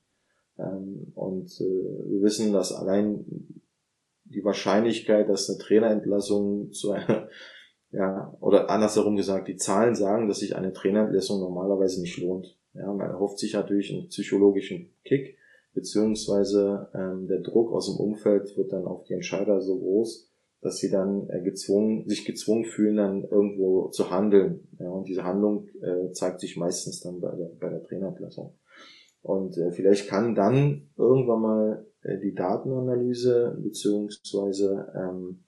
[0.57, 3.25] Ähm, und äh, wir wissen, dass allein
[4.25, 7.29] die Wahrscheinlichkeit, dass eine Trainerentlassung zu einer
[7.91, 12.57] ja, oder andersherum gesagt, die Zahlen sagen, dass sich eine Trainerentlassung normalerweise nicht lohnt.
[12.73, 15.37] Ja, man erhofft sich natürlich einen psychologischen Kick,
[15.73, 20.29] beziehungsweise ähm, der Druck aus dem Umfeld wird dann auf die Entscheider so groß,
[20.61, 24.67] dass sie dann äh, gezwungen, sich gezwungen fühlen, dann irgendwo zu handeln.
[24.79, 28.53] Ja, und diese Handlung äh, zeigt sich meistens dann bei der, bei der Trainerentlassung.
[29.21, 35.43] Und äh, vielleicht kann dann irgendwann mal äh, die Datenanalyse beziehungsweise ähm,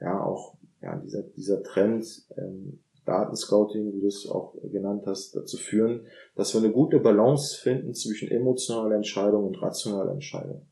[0.00, 5.56] ja auch ja, dieser, dieser Trend, ähm, Datenscouting, wie du es auch genannt hast, dazu
[5.56, 10.66] führen, dass wir eine gute Balance finden zwischen emotionaler Entscheidung und rationaler Entscheidung.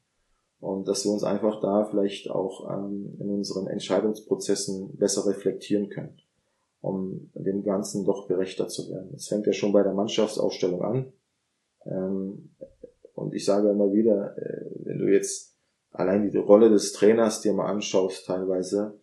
[0.61, 6.21] Und dass wir uns einfach da vielleicht auch ähm, in unseren Entscheidungsprozessen besser reflektieren können,
[6.81, 9.11] um dem Ganzen doch gerechter zu werden.
[9.13, 11.13] Das fängt ja schon bei der Mannschaftsausstellung an.
[11.85, 12.55] Ähm,
[13.15, 15.57] und ich sage immer wieder, äh, wenn du jetzt
[15.91, 19.02] allein die Rolle des Trainers dir mal anschaust teilweise,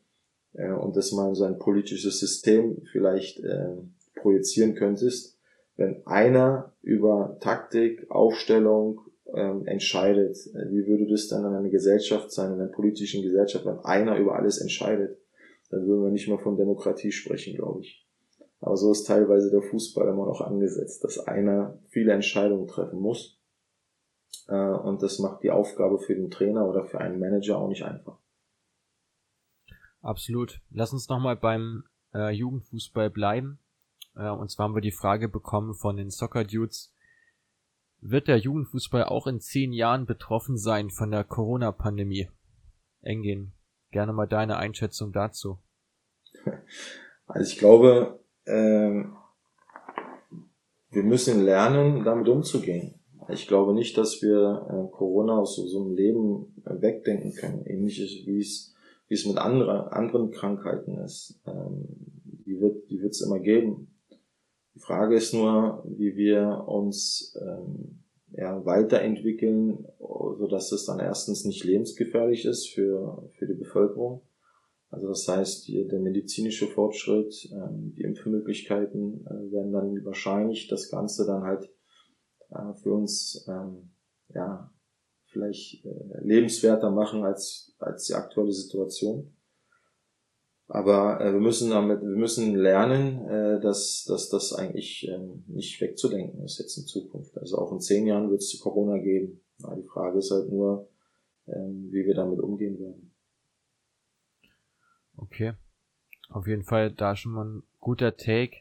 [0.60, 3.78] äh, und das mal in so ein politisches System vielleicht äh,
[4.16, 5.38] projizieren könntest,
[5.78, 9.02] wenn einer über Taktik, Aufstellung
[9.34, 13.66] ähm, entscheidet, äh, wie würde das dann in einer Gesellschaft sein, in einer politischen Gesellschaft,
[13.66, 15.18] wenn einer über alles entscheidet,
[15.70, 18.06] dann würden wir nicht mehr von Demokratie sprechen, glaube ich.
[18.60, 23.40] Aber so ist teilweise der Fußball immer noch angesetzt, dass einer viele Entscheidungen treffen muss.
[24.50, 27.84] Äh, und das macht die Aufgabe für den Trainer oder für einen Manager auch nicht
[27.84, 28.20] einfach.
[30.02, 30.62] Absolut.
[30.70, 31.84] Lass uns nochmal beim
[32.14, 33.60] äh, Jugendfußball bleiben.
[34.16, 36.94] Äh, und zwar haben wir die Frage bekommen von den Soccer Dudes.
[38.02, 42.30] Wird der Jugendfußball auch in zehn Jahren betroffen sein von der Corona-Pandemie?
[43.02, 43.54] Engin,
[43.92, 45.60] gerne mal deine Einschätzung dazu.
[47.32, 49.04] Also ich glaube, äh,
[50.90, 52.96] wir müssen lernen, damit umzugehen.
[53.28, 57.64] Ich glaube nicht, dass wir äh, Corona aus so, so einem Leben äh, wegdenken können.
[57.68, 58.74] Ähnliches wie es
[59.10, 61.42] wie es mit andere, anderen Krankheiten ist.
[61.46, 61.86] Ähm,
[62.46, 63.96] die wird die wird's immer geben.
[64.76, 71.44] Die Frage ist nur, wie wir uns ähm, ja, weiterentwickeln, so dass es dann erstens
[71.44, 74.22] nicht lebensgefährlich ist für, für die Bevölkerung.
[74.92, 80.90] Also das heißt, die, der medizinische Fortschritt, ähm, die Impfmöglichkeiten äh, werden dann wahrscheinlich das
[80.90, 81.70] Ganze dann halt
[82.50, 83.92] äh, für uns ähm,
[84.34, 84.72] ja,
[85.30, 89.36] vielleicht äh, lebenswerter machen als, als die aktuelle Situation.
[90.68, 95.82] Aber äh, wir müssen damit, wir müssen lernen, äh, dass, dass das eigentlich äh, nicht
[95.82, 97.38] wegzudenken ist jetzt in Zukunft.
[97.38, 99.42] Also auch in zehn Jahren wird es Corona geben.
[99.60, 100.88] Ja, die Frage ist halt nur,
[101.48, 103.12] äh, wie wir damit umgehen werden.
[105.18, 105.54] Okay.
[106.30, 108.58] Auf jeden Fall da schon mal ein guter Take.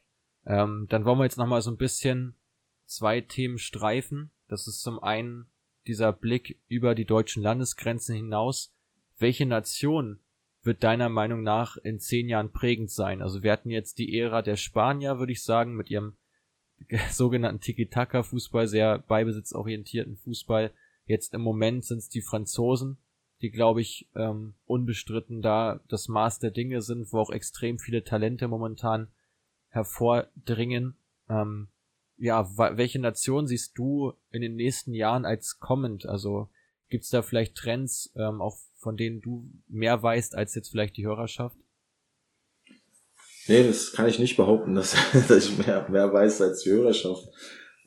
[0.46, 2.34] Ähm, dann wollen wir jetzt nochmal so ein bisschen
[2.86, 4.30] zwei Themen streifen.
[4.48, 5.50] Das ist zum einen
[5.88, 8.72] dieser Blick über die deutschen Landesgrenzen hinaus,
[9.18, 10.20] welche Nation
[10.62, 13.22] wird deiner Meinung nach in zehn Jahren prägend sein?
[13.22, 16.16] Also wir hatten jetzt die Ära der Spanier, würde ich sagen, mit ihrem
[17.10, 20.72] sogenannten Tiki-Taka-Fußball, sehr beibesitzorientierten Fußball.
[21.06, 22.98] Jetzt im Moment sind es die Franzosen,
[23.40, 28.04] die, glaube ich, ähm, unbestritten da das Maß der Dinge sind, wo auch extrem viele
[28.04, 29.08] Talente momentan
[29.70, 30.96] hervordringen.
[31.28, 31.68] Ähm,
[32.18, 36.06] ja, welche Nation siehst du in den nächsten Jahren als kommend?
[36.06, 36.48] Also
[36.88, 41.06] gibt's da vielleicht Trends, ähm, auch von denen du mehr weißt als jetzt vielleicht die
[41.06, 41.56] Hörerschaft?
[43.46, 44.94] Nee, das kann ich nicht behaupten, dass,
[45.28, 47.28] dass ich mehr, mehr weiß als die Hörerschaft.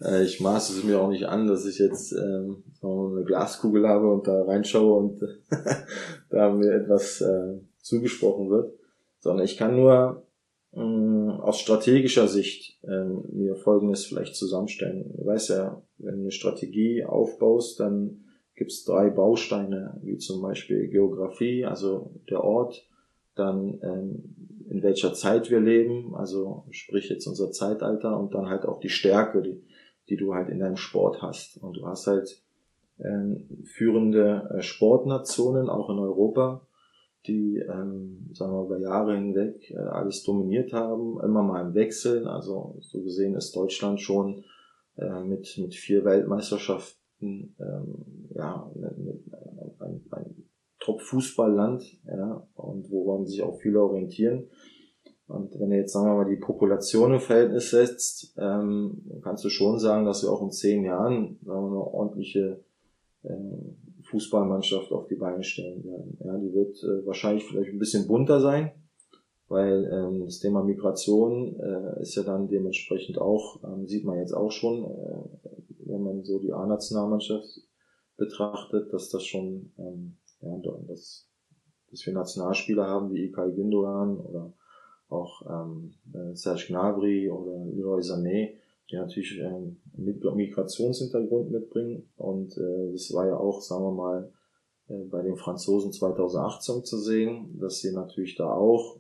[0.02, 4.12] Äh, ich maße es mir auch nicht an, dass ich jetzt ähm, eine Glaskugel habe
[4.12, 5.22] und da reinschaue und
[6.30, 8.74] da mir etwas äh, zugesprochen wird,
[9.20, 10.26] sondern ich kann nur
[10.74, 15.14] aus strategischer Sicht ähm, mir Folgendes vielleicht zusammenstellen.
[15.18, 18.24] Du weißt ja, wenn du eine Strategie aufbaust, dann
[18.56, 22.88] gibt es drei Bausteine, wie zum Beispiel Geografie, also der Ort,
[23.36, 24.36] dann ähm,
[24.70, 28.90] in welcher Zeit wir leben, also sprich jetzt unser Zeitalter und dann halt auch die
[28.90, 29.62] Stärke, die,
[30.10, 31.58] die du halt in deinem Sport hast.
[31.58, 32.42] Und du hast halt
[33.00, 36.66] ähm, führende äh, Sportnationen, auch in Europa,
[37.28, 42.28] die, ähm, sagen wir, über Jahre hinweg äh, alles dominiert haben, immer mal im Wechseln.
[42.28, 44.44] Also so gesehen ist Deutschland schon
[44.98, 49.24] äh, mit, mit vier Weltmeisterschaften ähm, ja, ein,
[49.80, 50.44] ein, ein
[50.80, 54.48] Top-Fußballland, ja, und woran sich auch viele orientieren.
[55.28, 59.50] Und wenn du jetzt, sagen wir mal, die Population im Verhältnis setzt, ähm, kannst du
[59.50, 62.64] schon sagen, dass wir auch in zehn Jahren, sagen wir mal, eine ordentliche
[63.24, 63.30] äh,
[64.12, 66.18] Fußballmannschaft auf die Beine stellen werden.
[66.24, 68.72] Ja, die wird äh, wahrscheinlich vielleicht ein bisschen bunter sein,
[69.48, 74.34] weil ähm, das Thema Migration äh, ist ja dann dementsprechend auch, ähm, sieht man jetzt
[74.34, 75.50] auch schon, äh,
[75.86, 77.48] wenn man so die A-Nationalmannschaft
[78.18, 81.30] betrachtet, dass das schon, ähm, ja, dass,
[81.90, 84.54] dass wir Nationalspieler haben wie Ilkay Gündogan oder
[85.10, 88.56] auch ähm, äh, Serge Gnabry oder Leroy Sané,
[88.92, 92.10] die natürlich ähm, Migrationshintergrund mitbringen.
[92.18, 94.32] Und äh, das war ja auch, sagen wir mal,
[94.90, 99.00] äh, bei den Franzosen 2018 zu sehen, dass sie natürlich da auch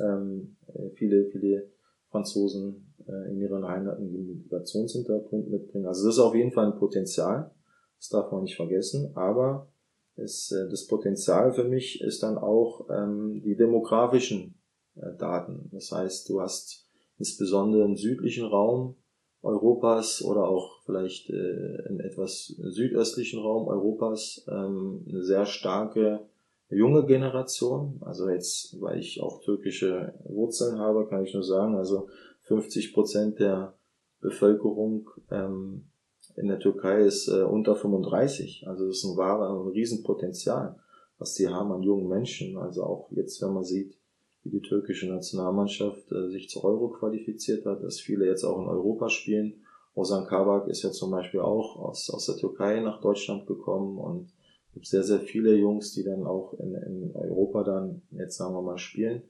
[0.00, 1.70] ähm, äh, viele, viele
[2.10, 5.86] Franzosen äh, in ihren Heimaten einen Migrationshintergrund mitbringen.
[5.86, 7.54] Also das ist auf jeden Fall ein Potenzial.
[7.98, 9.12] Das darf man nicht vergessen.
[9.14, 9.72] Aber
[10.16, 14.60] es, äh, das Potenzial für mich ist dann auch ähm, die demografischen
[14.94, 15.68] äh, Daten.
[15.72, 16.81] Das heißt, du hast
[17.22, 18.96] insbesondere im südlichen Raum
[19.42, 26.26] Europas oder auch vielleicht äh, im etwas südöstlichen Raum Europas ähm, eine sehr starke
[26.68, 28.00] junge Generation.
[28.00, 32.08] Also jetzt, weil ich auch türkische Wurzeln habe, kann ich nur sagen, also
[32.42, 33.74] 50 Prozent der
[34.20, 35.90] Bevölkerung ähm,
[36.34, 38.64] in der Türkei ist äh, unter 35.
[38.66, 40.76] Also das ist ein wahres, ein Riesenpotenzial,
[41.18, 42.56] was die haben an jungen Menschen.
[42.58, 43.96] Also auch jetzt, wenn man sieht,
[44.44, 48.68] wie die türkische Nationalmannschaft äh, sich zur Euro qualifiziert hat, dass viele jetzt auch in
[48.68, 49.62] Europa spielen.
[49.94, 54.32] Ozan Kabak ist ja zum Beispiel auch aus, aus der Türkei nach Deutschland gekommen und
[54.72, 58.62] gibt sehr, sehr viele Jungs, die dann auch in, in Europa dann, jetzt sagen wir
[58.62, 59.22] mal, spielen.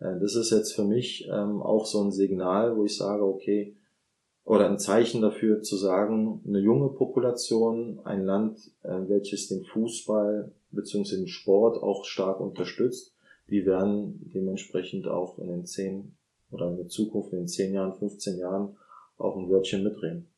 [0.00, 3.76] Äh, das ist jetzt für mich ähm, auch so ein Signal, wo ich sage, okay,
[4.44, 10.52] oder ein Zeichen dafür zu sagen, eine junge Population, ein Land, äh, welches den Fußball
[10.70, 11.16] bzw.
[11.16, 13.14] den Sport auch stark unterstützt,
[13.50, 16.16] die werden dementsprechend auch in den zehn
[16.50, 18.76] oder in der Zukunft, in den zehn Jahren, 15 Jahren
[19.16, 20.30] auch ein Wörtchen mitreden.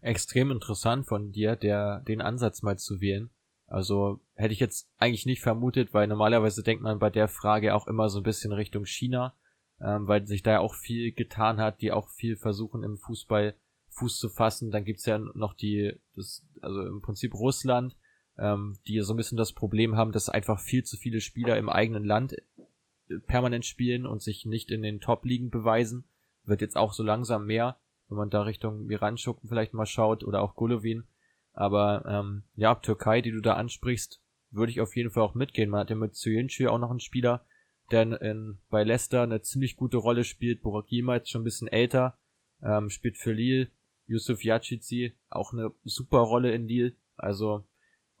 [0.00, 3.30] Extrem interessant von dir, der, den Ansatz mal zu wählen.
[3.66, 7.86] Also hätte ich jetzt eigentlich nicht vermutet, weil normalerweise denkt man bei der Frage auch
[7.86, 9.36] immer so ein bisschen Richtung China,
[9.80, 13.54] ähm, weil sich da ja auch viel getan hat, die auch viel versuchen im Fußball
[13.90, 14.70] Fuß zu fassen.
[14.70, 17.96] Dann gibt's ja noch die, das, also im Prinzip Russland,
[18.40, 21.68] ähm, die so ein bisschen das Problem haben, dass einfach viel zu viele Spieler im
[21.68, 26.04] eigenen Land äh, permanent spielen und sich nicht in den Top-Ligen beweisen.
[26.44, 30.40] Wird jetzt auch so langsam mehr, wenn man da Richtung Miranchuk vielleicht mal schaut oder
[30.40, 31.04] auch Golovin.
[31.52, 35.68] Aber ähm, ja, Türkei, die du da ansprichst, würde ich auf jeden Fall auch mitgehen.
[35.68, 37.44] Man hat ja mit Zuyinci auch noch einen Spieler,
[37.90, 40.62] der in, in, bei Leicester eine ziemlich gute Rolle spielt.
[40.62, 42.18] Burak Yilmaz schon ein bisschen älter,
[42.62, 43.70] ähm, spielt für Lille.
[44.06, 46.94] Yusuf Yachizi auch eine super Rolle in Lille.
[47.16, 47.64] Also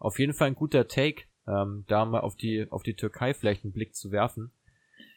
[0.00, 3.64] auf jeden Fall ein guter Take, ähm, da mal auf die, auf die Türkei vielleicht
[3.64, 4.50] einen Blick zu werfen.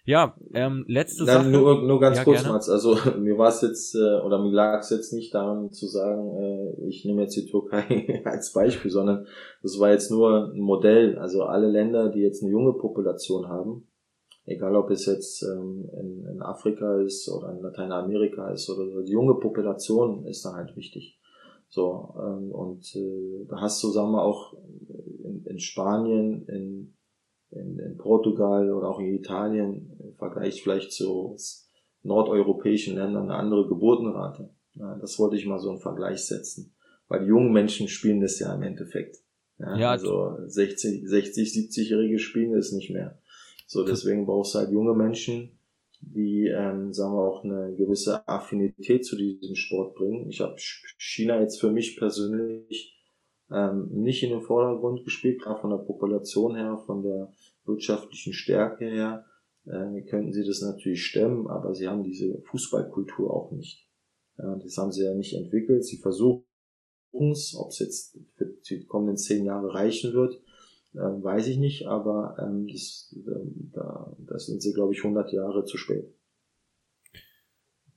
[0.05, 1.49] Ja, ähm, letzte Nein, Sache.
[1.49, 2.53] Nur, nur ganz ja, kurz, gerne.
[2.53, 2.69] Mats.
[2.69, 6.35] Also mir war es jetzt, äh, oder mir lag es jetzt nicht daran zu sagen,
[6.35, 9.25] äh, ich nehme jetzt die Türkei als Beispiel, sondern
[9.61, 11.17] das war jetzt nur ein Modell.
[11.17, 13.87] Also alle Länder, die jetzt eine junge Population haben,
[14.45, 19.03] egal ob es jetzt ähm, in, in Afrika ist oder in Lateinamerika ist oder so,
[19.03, 21.17] die junge Population ist da halt wichtig.
[21.73, 24.53] So, ähm, und äh, da hast du, sagen wir, auch
[25.23, 26.93] in, in Spanien, in,
[27.49, 31.35] in, in Portugal oder auch in Italien im Vergleich vielleicht zu
[32.03, 34.51] nordeuropäischen Ländern eine andere Geburtenrate.
[34.75, 36.75] Ja, das wollte ich mal so einen Vergleich setzen.
[37.07, 39.17] Weil die jungen Menschen spielen das ja im Endeffekt.
[39.57, 43.19] Ja, ja also 60, 60, 70-Jährige spielen das nicht mehr.
[43.65, 45.57] So, deswegen brauchst du halt junge Menschen,
[46.05, 50.29] die, ähm, sagen wir auch, eine gewisse Affinität zu diesem Sport bringen.
[50.29, 50.55] Ich habe
[50.97, 52.99] China jetzt für mich persönlich
[53.51, 57.31] ähm, nicht in den Vordergrund gespielt, gerade von der Population her, von der
[57.65, 59.25] wirtschaftlichen Stärke her,
[59.65, 63.87] äh, könnten sie das natürlich stemmen, aber sie haben diese Fußballkultur auch nicht.
[64.37, 65.85] Ja, das haben sie ja nicht entwickelt.
[65.85, 66.43] Sie versuchen
[67.31, 70.41] es, ob es jetzt für die kommenden zehn Jahre reichen wird,
[70.93, 75.31] äh, weiß ich nicht, aber ähm, das, äh, da, das sind sie, glaube ich, 100
[75.31, 76.05] Jahre zu spät.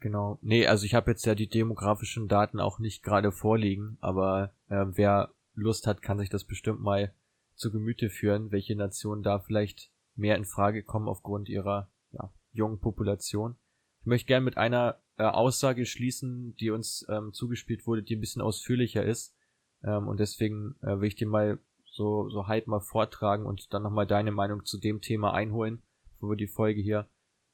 [0.00, 0.38] Genau.
[0.42, 4.84] Nee, also ich habe jetzt ja die demografischen Daten auch nicht gerade vorliegen, aber äh,
[4.90, 7.14] wer Lust hat, kann sich das bestimmt mal
[7.54, 12.78] zu Gemüte führen, welche Nationen da vielleicht mehr in Frage kommen aufgrund ihrer ja, jungen
[12.78, 13.56] Population.
[14.00, 18.20] Ich möchte gerne mit einer äh, Aussage schließen, die uns ähm, zugespielt wurde, die ein
[18.20, 19.34] bisschen ausführlicher ist.
[19.82, 21.58] Ähm, und deswegen äh, will ich dir mal
[21.96, 25.82] so, so halb mal vortragen und dann nochmal deine Meinung zu dem Thema einholen,
[26.12, 27.08] bevor wir die Folge hier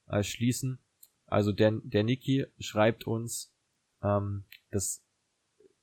[0.07, 0.79] äh, schließen.
[1.25, 3.55] Also der, der Niki schreibt uns,
[4.03, 5.03] ähm, dass,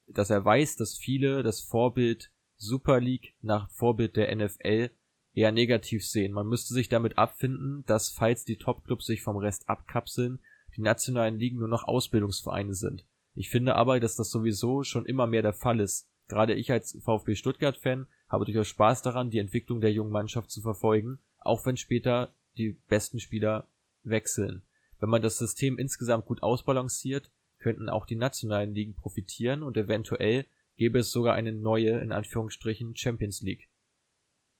[0.07, 4.91] dass er weiß, dass viele das Vorbild Super League nach Vorbild der NFL
[5.33, 6.33] eher negativ sehen.
[6.33, 10.41] Man müsste sich damit abfinden, dass falls die Topclubs sich vom Rest abkapseln,
[10.77, 13.07] die nationalen Ligen nur noch Ausbildungsvereine sind.
[13.35, 16.11] Ich finde aber, dass das sowieso schon immer mehr der Fall ist.
[16.29, 20.63] Gerade ich als VfB Stuttgart-Fan habe durchaus Spaß daran, die Entwicklung der jungen Mannschaft zu
[20.63, 23.69] verfolgen, auch wenn später die besten Spieler
[24.03, 24.63] wechseln.
[24.99, 30.47] Wenn man das System insgesamt gut ausbalanciert, könnten auch die nationalen Ligen profitieren und eventuell
[30.77, 33.69] gäbe es sogar eine neue, in Anführungsstrichen, Champions League.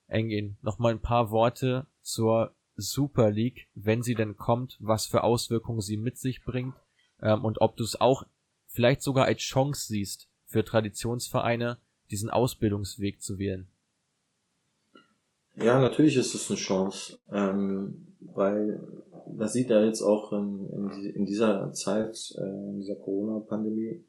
[0.07, 5.81] Engin, nochmal ein paar Worte zur Super League, wenn sie denn kommt, was für Auswirkungen
[5.81, 6.75] sie mit sich bringt
[7.21, 8.23] ähm, und ob du es auch
[8.67, 11.77] vielleicht sogar als Chance siehst für Traditionsvereine,
[12.11, 13.67] diesen Ausbildungsweg zu wählen.
[15.55, 18.79] Ja, natürlich ist es eine Chance, ähm, weil
[19.35, 24.03] man sieht ja jetzt auch in, in, in dieser Zeit, äh, in dieser Corona-Pandemie,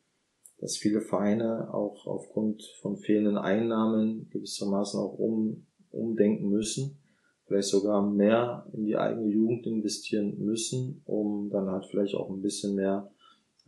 [0.58, 6.98] dass viele Vereine auch aufgrund von fehlenden Einnahmen gewissermaßen auch um, umdenken müssen,
[7.46, 12.42] vielleicht sogar mehr in die eigene Jugend investieren müssen, um dann halt vielleicht auch ein
[12.42, 13.11] bisschen mehr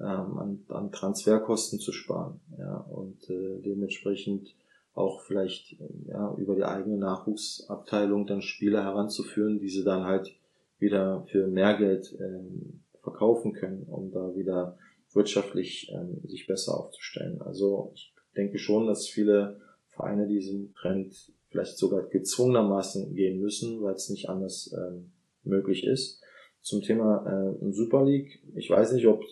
[0.01, 2.41] ähm, an, an Transferkosten zu sparen.
[2.59, 4.55] Ja, und äh, dementsprechend
[4.95, 5.77] auch vielleicht
[6.07, 10.35] ja, über die eigene Nachwuchsabteilung dann Spieler heranzuführen, die sie dann halt
[10.79, 14.79] wieder für mehr Geld ähm, verkaufen können, um da wieder
[15.13, 17.41] wirtschaftlich ähm, sich besser aufzustellen.
[17.43, 23.95] Also ich denke schon, dass viele Vereine diesen Trend vielleicht sogar gezwungenermaßen gehen müssen, weil
[23.95, 25.13] es nicht anders ähm,
[25.45, 26.21] möglich ist.
[26.63, 27.25] Zum Thema
[27.63, 29.23] äh, Super League, ich weiß nicht, ob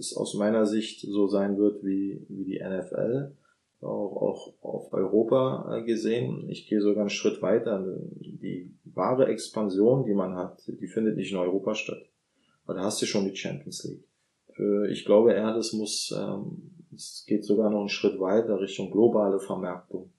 [0.00, 3.32] es aus meiner Sicht so sein wird wie, wie die NFL,
[3.80, 6.48] auch, auch auf Europa äh, gesehen.
[6.48, 7.82] Ich gehe sogar einen Schritt weiter.
[8.20, 12.02] Die wahre Expansion, die man hat, die findet nicht in Europa statt.
[12.66, 14.04] Weil da hast du schon die Champions League.
[14.54, 18.90] Für, ich glaube eher, das muss, ähm, es geht sogar noch einen Schritt weiter Richtung
[18.90, 20.12] globale Vermarktung.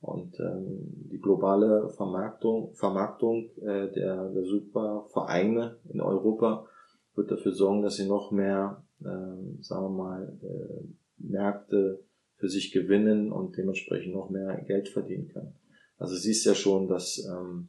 [0.00, 6.66] Und ähm, die globale Vermarktung, Vermarktung äh, der, der Supervereine in Europa
[7.14, 10.84] wird dafür sorgen, dass sie noch mehr äh, sagen wir mal, äh,
[11.18, 12.04] Märkte
[12.36, 15.54] für sich gewinnen und dementsprechend noch mehr Geld verdienen können.
[15.98, 17.68] Also siehst ja schon, dass ähm,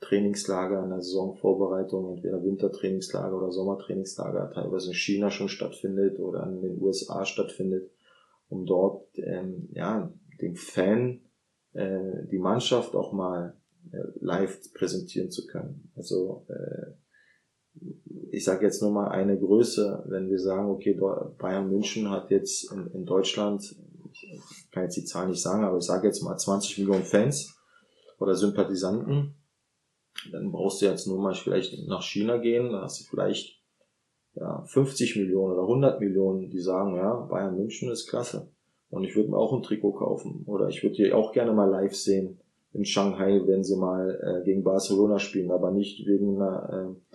[0.00, 6.62] Trainingslager in der Saisonvorbereitung, entweder Wintertrainingslager oder Sommertrainingslager teilweise in China schon stattfindet oder in
[6.62, 7.90] den USA stattfindet,
[8.48, 11.22] um dort ähm, ja dem Fan
[11.72, 13.56] äh, die Mannschaft auch mal
[13.92, 15.90] äh, live präsentieren zu können.
[15.96, 16.92] Also äh,
[18.30, 20.98] ich sage jetzt nur mal eine Größe, wenn wir sagen, okay,
[21.38, 23.76] Bayern München hat jetzt in, in Deutschland,
[24.12, 27.56] ich kann jetzt die Zahl nicht sagen, aber ich sage jetzt mal 20 Millionen Fans
[28.18, 29.34] oder Sympathisanten,
[30.32, 33.56] dann brauchst du jetzt nur mal vielleicht nach China gehen, da hast du vielleicht
[34.34, 38.48] ja, 50 Millionen oder 100 Millionen, die sagen, ja, Bayern München ist klasse.
[38.90, 40.44] Und ich würde mir auch ein Trikot kaufen.
[40.46, 42.38] Oder ich würde die auch gerne mal live sehen.
[42.72, 47.05] In Shanghai, wenn sie mal äh, gegen Barcelona spielen, aber nicht wegen einer äh,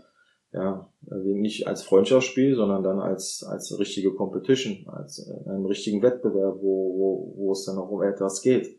[0.54, 0.92] ja,
[1.24, 6.98] nicht als Freundschaftsspiel, sondern dann als, als richtige Competition, als äh, einen richtigen Wettbewerb, wo,
[6.98, 8.78] wo, wo es dann auch um etwas geht.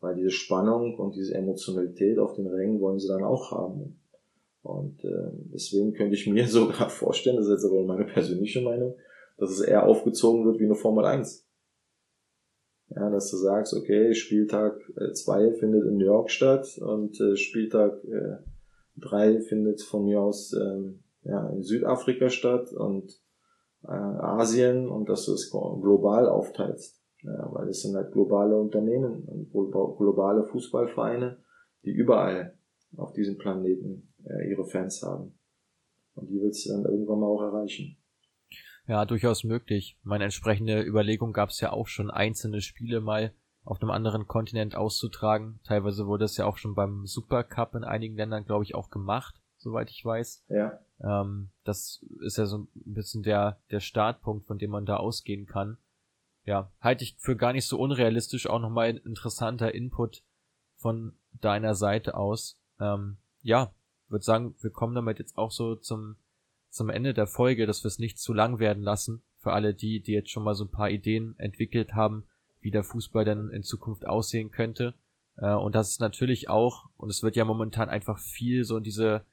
[0.00, 4.00] Weil diese Spannung und diese Emotionalität auf den Rängen wollen sie dann auch haben.
[4.62, 8.96] Und äh, deswegen könnte ich mir sogar vorstellen, das ist jetzt aber meine persönliche Meinung,
[9.38, 11.48] dass es eher aufgezogen wird wie eine Formel 1.
[12.94, 14.80] Ja, dass du sagst, okay, Spieltag
[15.14, 18.02] 2 äh, findet in New York statt und äh, Spieltag
[18.96, 23.12] 3 äh, findet von mir aus ähm, ja, in Südafrika statt und
[23.84, 27.00] äh, Asien und dass du es global aufteilst.
[27.22, 31.38] Ja, weil es sind halt globale Unternehmen und globale Fußballvereine,
[31.84, 32.58] die überall
[32.96, 35.38] auf diesem Planeten äh, ihre Fans haben.
[36.14, 37.96] Und die willst du dann irgendwann mal auch erreichen.
[38.88, 39.98] Ja, durchaus möglich.
[40.02, 43.32] Meine entsprechende Überlegung gab es ja auch schon, einzelne Spiele mal
[43.64, 45.60] auf einem anderen Kontinent auszutragen.
[45.64, 49.40] Teilweise wurde es ja auch schon beim Supercup in einigen Ländern, glaube ich, auch gemacht,
[49.56, 50.44] soweit ich weiß.
[50.48, 50.80] Ja.
[51.02, 55.46] Ähm, das ist ja so ein bisschen der, der Startpunkt, von dem man da ausgehen
[55.46, 55.78] kann.
[56.44, 60.22] Ja, halte ich für gar nicht so unrealistisch, auch nochmal ein interessanter Input
[60.76, 62.58] von deiner Seite aus.
[62.80, 63.72] Ähm, ja,
[64.08, 66.16] würde sagen, wir kommen damit jetzt auch so zum,
[66.68, 69.22] zum Ende der Folge, dass wir es nicht zu lang werden lassen.
[69.38, 72.24] Für alle die, die jetzt schon mal so ein paar Ideen entwickelt haben,
[72.60, 74.94] wie der Fußball denn in Zukunft aussehen könnte.
[75.36, 78.84] Äh, und das ist natürlich auch, und es wird ja momentan einfach viel so in
[78.84, 79.24] diese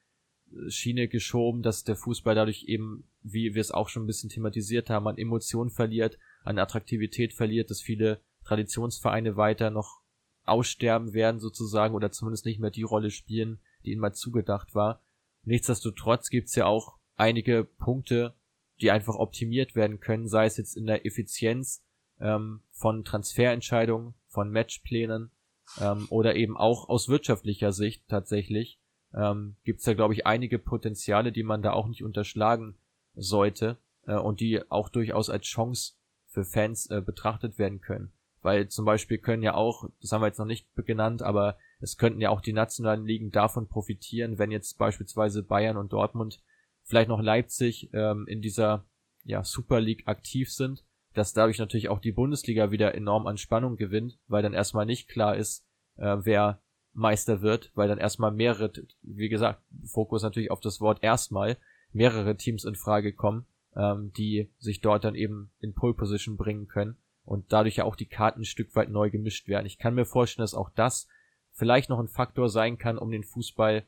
[0.67, 4.89] Schiene geschoben, dass der Fußball dadurch eben, wie wir es auch schon ein bisschen thematisiert
[4.89, 10.01] haben, an Emotionen verliert, an Attraktivität verliert, dass viele Traditionsvereine weiter noch
[10.45, 15.03] aussterben werden sozusagen oder zumindest nicht mehr die Rolle spielen, die ihnen mal zugedacht war.
[15.43, 18.35] Nichtsdestotrotz gibt's ja auch einige Punkte,
[18.81, 21.83] die einfach optimiert werden können, sei es jetzt in der Effizienz
[22.19, 25.31] ähm, von Transferentscheidungen, von Matchplänen
[25.79, 28.79] ähm, oder eben auch aus wirtschaftlicher Sicht tatsächlich
[29.13, 32.75] ähm, gibt es da, glaube ich, einige Potenziale, die man da auch nicht unterschlagen
[33.15, 35.93] sollte äh, und die auch durchaus als Chance
[36.27, 38.11] für Fans äh, betrachtet werden können.
[38.41, 41.97] Weil zum Beispiel können ja auch, das haben wir jetzt noch nicht genannt, aber es
[41.97, 46.41] könnten ja auch die nationalen Ligen davon profitieren, wenn jetzt beispielsweise Bayern und Dortmund,
[46.83, 48.85] vielleicht noch Leipzig ähm, in dieser
[49.23, 53.75] ja, Super League aktiv sind, dass dadurch natürlich auch die Bundesliga wieder enorm an Spannung
[53.75, 55.65] gewinnt, weil dann erstmal nicht klar ist,
[55.97, 56.61] äh, wer
[56.93, 58.71] Meister wird, weil dann erstmal mehrere,
[59.01, 61.57] wie gesagt, Fokus natürlich auf das Wort erstmal,
[61.91, 66.67] mehrere Teams in Frage kommen, ähm, die sich dort dann eben in Pole Position bringen
[66.67, 69.65] können und dadurch ja auch die Karten ein Stück weit neu gemischt werden.
[69.65, 71.07] Ich kann mir vorstellen, dass auch das
[71.51, 73.85] vielleicht noch ein Faktor sein kann, um den Fußball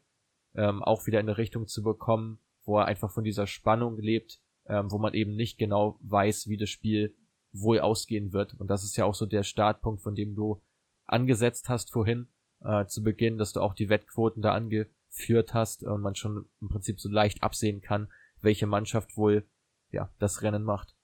[0.56, 4.40] ähm, auch wieder in eine Richtung zu bekommen, wo er einfach von dieser Spannung lebt,
[4.68, 7.16] ähm, wo man eben nicht genau weiß, wie das Spiel
[7.54, 8.54] wohl ausgehen wird.
[8.60, 10.62] Und das ist ja auch so der Startpunkt, von dem du
[11.06, 12.28] angesetzt hast vorhin,
[12.64, 16.70] äh, zu Beginn, dass du auch die Wettquoten da angeführt hast und man schon im
[16.70, 19.46] Prinzip so leicht absehen kann, welche Mannschaft wohl
[19.92, 20.96] ja das Rennen macht.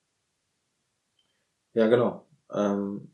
[1.73, 2.25] Ja, genau.
[2.53, 3.11] Ähm,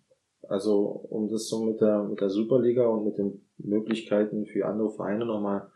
[0.47, 4.91] also um das so mit der mit der Superliga und mit den Möglichkeiten für andere
[4.91, 5.71] Vereine nochmal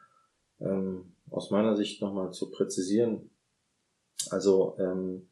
[0.60, 3.30] ähm, aus meiner Sicht nochmal zu präzisieren.
[4.30, 5.30] Also ähm,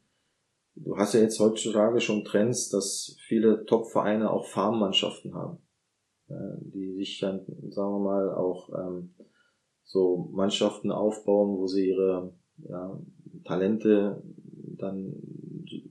[0.74, 5.58] du hast ja jetzt heutzutage schon Trends, dass viele Top-Vereine auch Farmmannschaften haben.
[6.28, 9.14] Äh, die sich dann, sagen wir mal, auch ähm,
[9.84, 12.32] so Mannschaften aufbauen, wo sie ihre
[12.68, 13.00] ja,
[13.44, 14.22] Talente
[14.76, 15.14] dann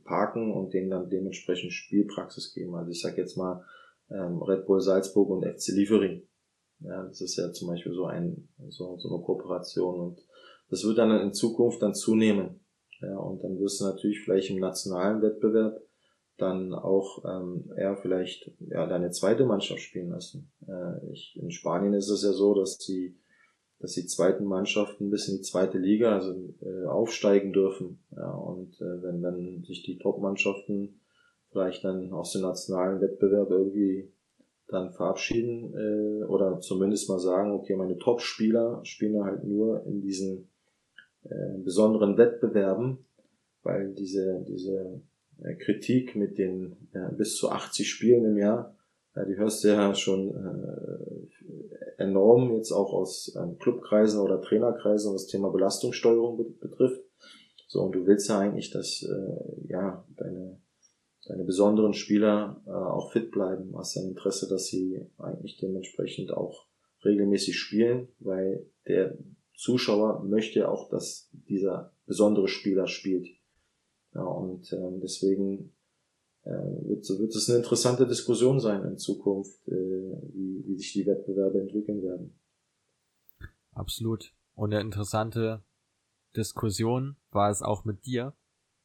[0.04, 2.76] parken und denen dann dementsprechend Spielpraxis geben.
[2.76, 3.64] Also ich sag jetzt mal
[4.10, 6.24] ähm, Red Bull Salzburg und FC Liefering.
[6.80, 10.28] Ja, das ist ja zum Beispiel so ein so, so eine Kooperation und
[10.70, 12.60] das wird dann in Zukunft dann zunehmen.
[13.00, 15.82] Ja, und dann wirst du natürlich vielleicht im nationalen Wettbewerb
[16.38, 20.52] dann auch ähm, eher vielleicht ja deine zweite Mannschaft spielen lassen.
[20.68, 23.18] Äh, ich, in Spanien ist es ja so, dass die
[23.80, 28.00] dass die zweiten Mannschaften bis in die zweite Liga also äh, aufsteigen dürfen.
[28.16, 31.02] Ja, und äh, wenn dann sich die Top-Mannschaften
[31.52, 34.12] vielleicht dann aus dem nationalen Wettbewerb irgendwie
[34.68, 40.50] dann verabschieden äh, oder zumindest mal sagen, okay, meine Top-Spieler spielen halt nur in diesen
[41.24, 43.06] äh, besonderen Wettbewerben,
[43.62, 45.02] weil diese diese
[45.60, 48.76] Kritik mit den äh, bis zu 80 Spielen im Jahr,
[49.16, 55.14] äh, die hörst du ja schon äh, enorm jetzt auch aus ähm, Clubkreisen oder Trainerkreisen,
[55.14, 57.02] was das Thema Belastungssteuerung be betrifft.
[57.68, 60.62] So, und du willst ja eigentlich, dass äh, ja deine,
[61.28, 63.72] deine besonderen Spieler äh, auch fit bleiben.
[63.72, 66.68] Du hast ja ein Interesse, dass sie eigentlich dementsprechend auch
[67.04, 69.18] regelmäßig spielen, weil der
[69.56, 73.28] Zuschauer möchte auch, dass dieser besondere Spieler spielt.
[74.16, 75.74] Ja, und ähm, deswegen
[76.44, 81.06] äh, wird, wird es eine interessante Diskussion sein in Zukunft, äh, wie, wie sich die
[81.06, 82.40] Wettbewerbe entwickeln werden.
[83.72, 84.34] Absolut.
[84.56, 85.64] Und eine interessante
[86.36, 88.34] Diskussion war es auch mit dir.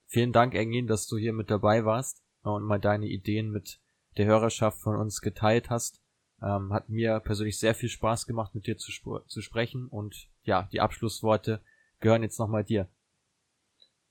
[0.06, 3.80] Vielen Dank, Engin, dass du hier mit dabei warst und mal deine Ideen mit
[4.16, 6.02] der Hörerschaft von uns geteilt hast.
[6.42, 8.90] Ähm, hat mir persönlich sehr viel Spaß gemacht, mit dir zu,
[9.26, 11.60] zu sprechen und ja, die Abschlussworte
[12.00, 12.88] gehören jetzt nochmal dir.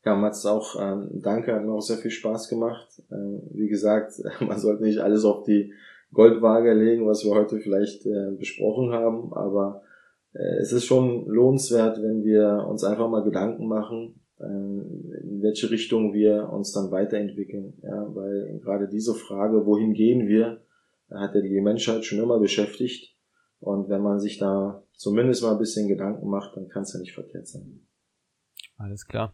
[0.05, 3.01] Ja, Mats, auch ähm, danke, hat mir auch sehr viel Spaß gemacht.
[3.11, 5.73] Ähm, wie gesagt, man sollte nicht alles auf die
[6.13, 9.83] Goldwaage legen, was wir heute vielleicht äh, besprochen haben, aber
[10.33, 15.69] äh, es ist schon lohnenswert, wenn wir uns einfach mal Gedanken machen, äh, in welche
[15.69, 17.73] Richtung wir uns dann weiterentwickeln.
[17.83, 20.61] Ja, weil gerade diese Frage, wohin gehen wir,
[21.11, 23.15] hat ja die Menschheit schon immer beschäftigt.
[23.59, 26.99] Und wenn man sich da zumindest mal ein bisschen Gedanken macht, dann kann es ja
[26.99, 27.81] nicht verkehrt sein.
[28.77, 29.33] Alles klar.